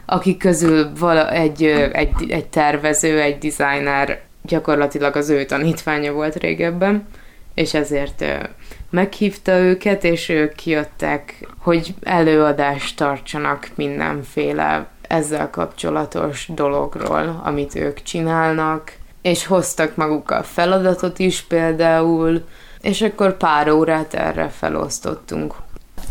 [0.06, 7.06] akik közül vala, egy, egy, egy tervező, egy designer gyakorlatilag az ő tanítványa volt régebben,
[7.54, 8.24] és ezért
[8.90, 18.92] meghívta őket, és ők kijöttek, hogy előadást tartsanak mindenféle ezzel kapcsolatos dologról, amit ők csinálnak,
[19.22, 22.42] és hoztak magukkal feladatot is például,
[22.80, 25.54] és akkor pár órát erre felosztottunk.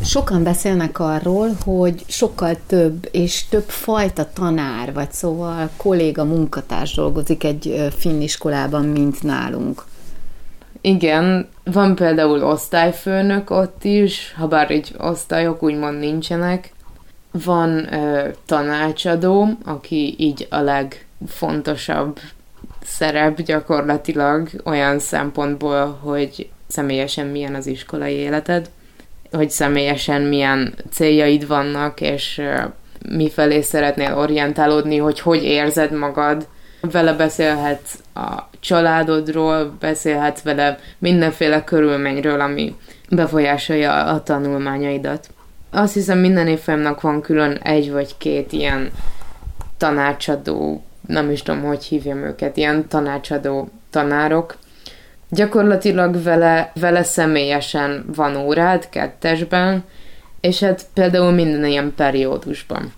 [0.03, 7.43] Sokan beszélnek arról, hogy sokkal több és több fajta tanár, vagy szóval kolléga, munkatárs dolgozik
[7.43, 9.83] egy finn iskolában, mint nálunk.
[10.81, 16.71] Igen, van például osztályfőnök ott is, ha bár így osztályok úgymond nincsenek.
[17.31, 22.19] Van ö, tanácsadó, aki így a legfontosabb
[22.83, 28.69] szerep gyakorlatilag olyan szempontból, hogy személyesen milyen az iskolai életed,
[29.31, 32.41] hogy személyesen milyen céljaid vannak, és
[33.09, 36.47] mifelé szeretnél orientálódni, hogy hogy érzed magad.
[36.81, 42.75] Vele beszélhetsz a családodról, beszélhetsz vele mindenféle körülményről, ami
[43.09, 45.29] befolyásolja a tanulmányaidat.
[45.71, 48.91] Azt hiszem minden évfolyamnak van külön egy vagy két ilyen
[49.77, 54.57] tanácsadó, nem is tudom, hogy hívjam őket, ilyen tanácsadó tanárok.
[55.29, 59.83] Gyakorlatilag vele, vele személyesen van órád kettesben,
[60.41, 62.93] és hát például minden ilyen periódusban.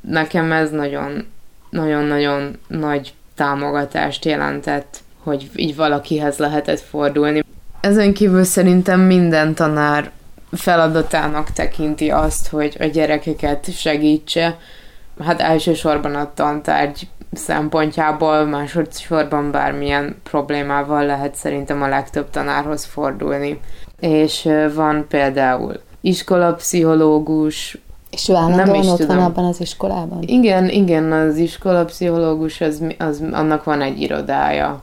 [0.00, 1.26] Nekem ez nagyon,
[1.70, 7.44] nagyon-nagyon nagy támogatást jelentett, hogy így valakihez lehetett fordulni.
[7.80, 10.10] Ezen kívül szerintem minden tanár
[10.52, 14.58] feladatának tekinti azt, hogy a gyerekeket segítse.
[15.24, 23.60] Hát elsősorban a tantárgy szempontjából, másodszorban bármilyen problémával lehet szerintem a legtöbb tanárhoz fordulni.
[24.00, 27.78] És van például iskolapszichológus,
[28.10, 29.16] és ő állandóan nem is ott tudom.
[29.16, 30.22] van abban az iskolában?
[30.22, 34.82] Igen, igen, az iskolapszichológus, az, az, annak van egy irodája.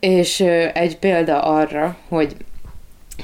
[0.00, 0.40] És
[0.74, 2.36] egy példa arra, hogy,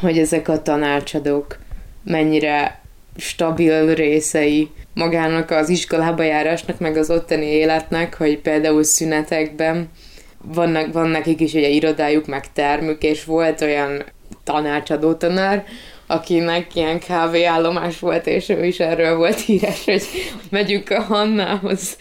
[0.00, 1.58] hogy ezek a tanácsadók
[2.06, 2.80] mennyire
[3.16, 9.90] stabil részei magának az iskolába járásnak, meg az ottani életnek, hogy például szünetekben
[10.38, 14.04] vannak, van nekik is ugye irodájuk, meg termük, és volt olyan
[14.44, 15.64] tanácsadó tanár,
[16.06, 20.02] akinek ilyen kávéállomás volt, és ő is erről volt híres, hogy
[20.50, 21.96] megyünk a Hannához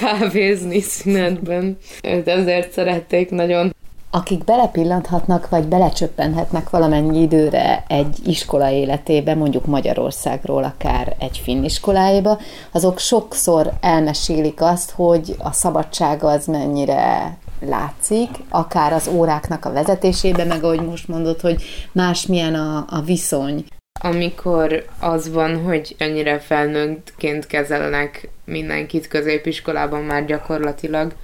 [0.00, 1.78] kávézni szünetben.
[2.02, 3.74] Őt ezért szerették nagyon.
[4.16, 12.38] Akik belepillanthatnak, vagy belecsöppenhetnek valamennyi időre egy iskola életébe, mondjuk Magyarországról, akár egy finn iskolájába,
[12.72, 20.44] azok sokszor elmesélik azt, hogy a szabadság az mennyire látszik, akár az óráknak a vezetésébe,
[20.44, 21.62] meg ahogy most mondod, hogy
[21.92, 23.64] más milyen a, a viszony.
[24.00, 31.14] Amikor az van, hogy ennyire felnőttként kezelnek mindenkit középiskolában már gyakorlatilag,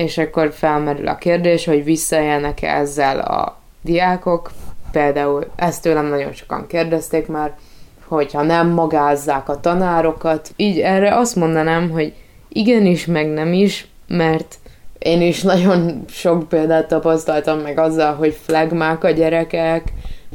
[0.00, 4.50] és akkor felmerül a kérdés, hogy visszaélnek-e ezzel a diákok.
[4.92, 7.56] Például ezt tőlem nagyon sokan kérdezték már,
[8.06, 10.52] hogyha nem magázzák a tanárokat.
[10.56, 12.12] Így erre azt mondanám, hogy
[12.48, 14.58] igenis, meg nem is, mert
[14.98, 19.92] én is nagyon sok példát tapasztaltam meg azzal, hogy flagmák a gyerekek,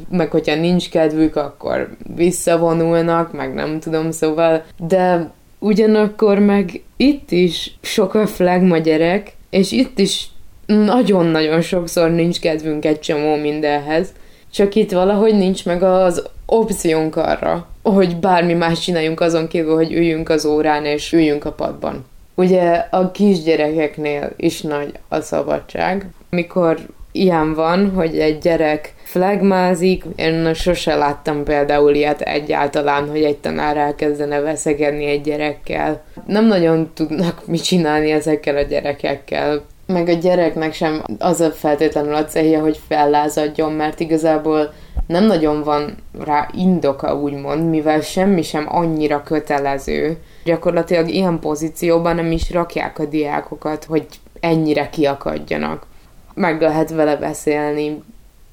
[0.09, 7.77] meg hogyha nincs kedvük, akkor visszavonulnak, meg nem tudom, szóval, de ugyanakkor meg itt is
[7.81, 10.27] sok a flagma gyerek, és itt is
[10.65, 14.13] nagyon-nagyon sokszor nincs kedvünk egy csomó mindenhez,
[14.51, 19.93] csak itt valahogy nincs meg az opciónk arra, hogy bármi más csináljunk azon kívül, hogy
[19.93, 22.05] üljünk az órán és üljünk a padban.
[22.33, 26.09] Ugye a kisgyerekeknél is nagy a szabadság.
[26.29, 26.79] Mikor
[27.11, 33.77] ilyen van, hogy egy gyerek flagmázik, én sose láttam például ilyet egyáltalán, hogy egy tanár
[33.77, 36.03] elkezdene veszegedni egy gyerekkel.
[36.25, 39.61] Nem nagyon tudnak mit csinálni ezekkel a gyerekekkel.
[39.85, 44.73] Meg a gyereknek sem az a feltétlenül a célja, hogy fellázadjon, mert igazából
[45.07, 45.95] nem nagyon van
[46.25, 50.17] rá indoka, úgymond, mivel semmi sem annyira kötelező.
[50.43, 54.05] Gyakorlatilag ilyen pozícióban nem is rakják a diákokat, hogy
[54.39, 55.85] ennyire kiakadjanak.
[56.33, 58.01] Meg lehet vele beszélni,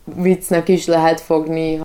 [0.05, 1.81] viccnek is lehet fogni.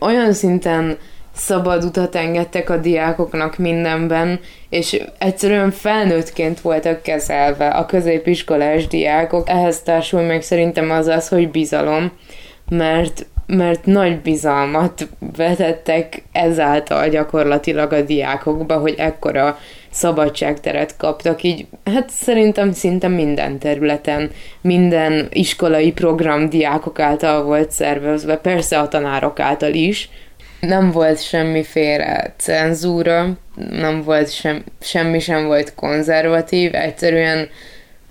[0.00, 0.98] Olyan szinten
[1.34, 9.48] szabad utat engedtek a diákoknak mindenben, és egyszerűen felnőttként voltak kezelve a középiskolás diákok.
[9.48, 12.12] Ehhez társul még szerintem az az, hogy bizalom,
[12.68, 19.58] mert mert nagy bizalmat vetettek ezáltal gyakorlatilag a diákokba, hogy ekkora
[19.94, 24.30] szabadságteret kaptak, így hát szerintem szinte minden területen,
[24.60, 30.08] minden iskolai program diákok által volt szervezve, persze a tanárok által is,
[30.60, 33.28] nem volt semmiféle cenzúra,
[33.70, 37.48] nem volt sem, semmi sem volt konzervatív, egyszerűen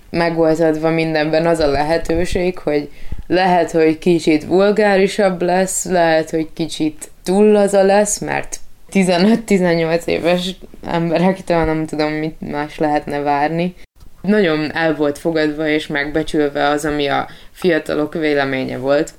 [0.09, 2.89] meg volt adva mindenben az a lehetőség, hogy
[3.27, 8.59] lehet, hogy kicsit vulgárisabb lesz, lehet, hogy kicsit túl az a lesz, mert
[8.93, 13.75] 15-18 éves emberektől nem tudom, mit más lehetne várni.
[14.21, 19.13] Nagyon el volt fogadva és megbecsülve az, ami a fiatalok véleménye volt,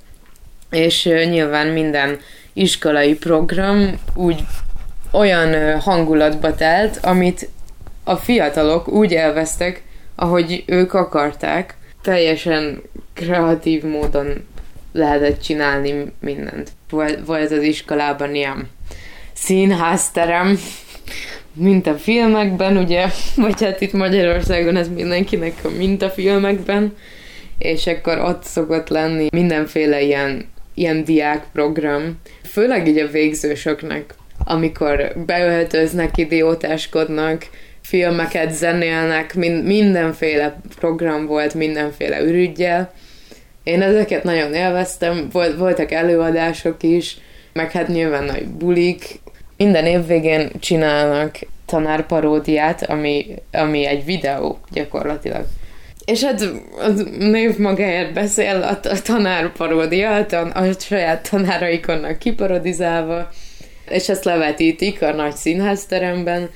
[0.70, 2.18] és nyilván minden
[2.52, 4.44] iskolai program úgy
[5.12, 7.48] olyan hangulatba telt, amit
[8.04, 9.82] a fiatalok úgy elvesztek,
[10.14, 14.46] ahogy ők akarták, teljesen kreatív módon
[14.92, 16.70] lehetett csinálni mindent.
[16.90, 18.68] Volt, az iskolában ilyen
[19.34, 20.58] színházterem,
[21.52, 23.06] mint a filmekben, ugye,
[23.36, 26.96] vagy hát itt Magyarországon ez mindenkinek mint a filmekben,
[27.58, 34.14] és akkor ott szokott lenni mindenféle ilyen, ilyen diákprogram, főleg így a végzősöknek,
[34.44, 37.46] amikor beöltöznek, idiótáskodnak,
[37.80, 42.92] filmeket zenélnek, mind, mindenféle program volt, mindenféle ürügyel.
[43.62, 47.16] Én ezeket nagyon élveztem, volt, voltak előadások is,
[47.52, 49.20] meg hát nyilván nagy bulik.
[49.64, 55.46] Minden év végén csinálnak tanárparódiát, ami, ami egy videó gyakorlatilag.
[56.04, 56.40] És hát
[56.78, 56.88] a
[57.18, 63.30] név magáért beszél, a, a tanárparódia, a, tan, a saját tanáraikon kiparodizálva,
[63.88, 66.50] és ezt levetítik a nagy színházteremben,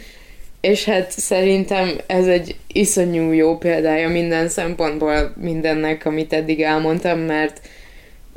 [0.60, 7.60] és hát szerintem ez egy iszonyú jó példája minden szempontból mindennek, amit eddig elmondtam, mert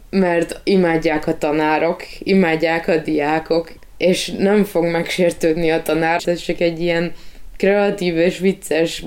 [0.10, 3.72] mert imádják a tanárok, imádják a diákok,
[4.02, 7.14] és nem fog megsértődni a tanár, ez csak egy ilyen
[7.58, 9.04] kreatív és vicces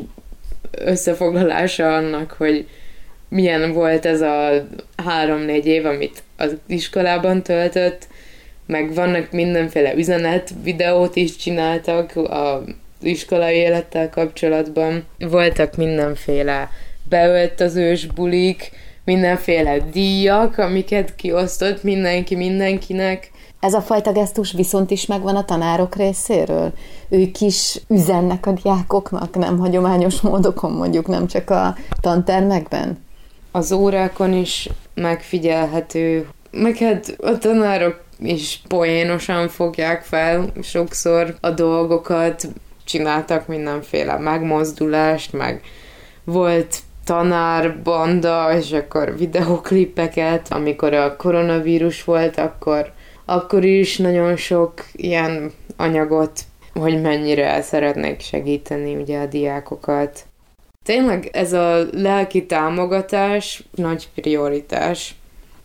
[0.71, 2.67] összefoglalása annak, hogy
[3.29, 4.67] milyen volt ez a
[5.05, 8.07] három-négy év, amit az iskolában töltött,
[8.67, 12.65] meg vannak mindenféle üzenet, videót is csináltak a
[13.03, 15.05] iskolai élettel kapcsolatban.
[15.19, 16.71] Voltak mindenféle
[17.09, 18.71] beöltözős bulik,
[19.05, 23.31] mindenféle díjak, amiket kiosztott mindenki mindenkinek.
[23.65, 26.73] Ez a fajta gesztus viszont is megvan a tanárok részéről?
[27.09, 33.05] Ők is üzennek a diákoknak, nem hagyományos módokon mondjuk, nem csak a tantermekben?
[33.51, 42.49] Az órákon is megfigyelhető, meg hát a tanárok is poénosan fogják fel sokszor a dolgokat,
[42.85, 45.63] csináltak mindenféle megmozdulást, meg
[46.25, 52.93] volt tanárbanda, és akkor videoklipeket, amikor a koronavírus volt, akkor,
[53.25, 56.41] akkor is nagyon sok ilyen anyagot,
[56.75, 60.25] hogy mennyire szeretnék segíteni ugye a diákokat.
[60.85, 65.15] Tényleg ez a lelki támogatás nagy prioritás,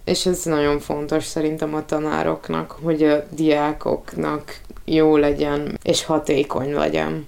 [0.04, 7.26] és ez nagyon fontos szerintem a tanároknak, hogy a diákoknak jó legyen, és hatékony legyen.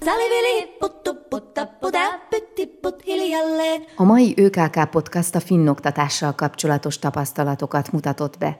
[3.95, 8.59] A mai ÖKK podcast a finnoktatással kapcsolatos tapasztalatokat mutatott be.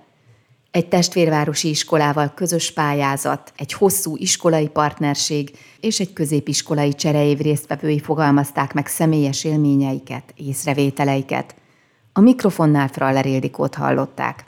[0.72, 8.74] Egy testvérvárosi iskolával közös pályázat, egy hosszú iskolai partnerség és egy középiskolai csereév résztvevői fogalmazták
[8.74, 11.56] meg személyes élményeiket, észrevételeiket.
[12.14, 14.46] A mikrofonnál Fraller Ildikót hallották.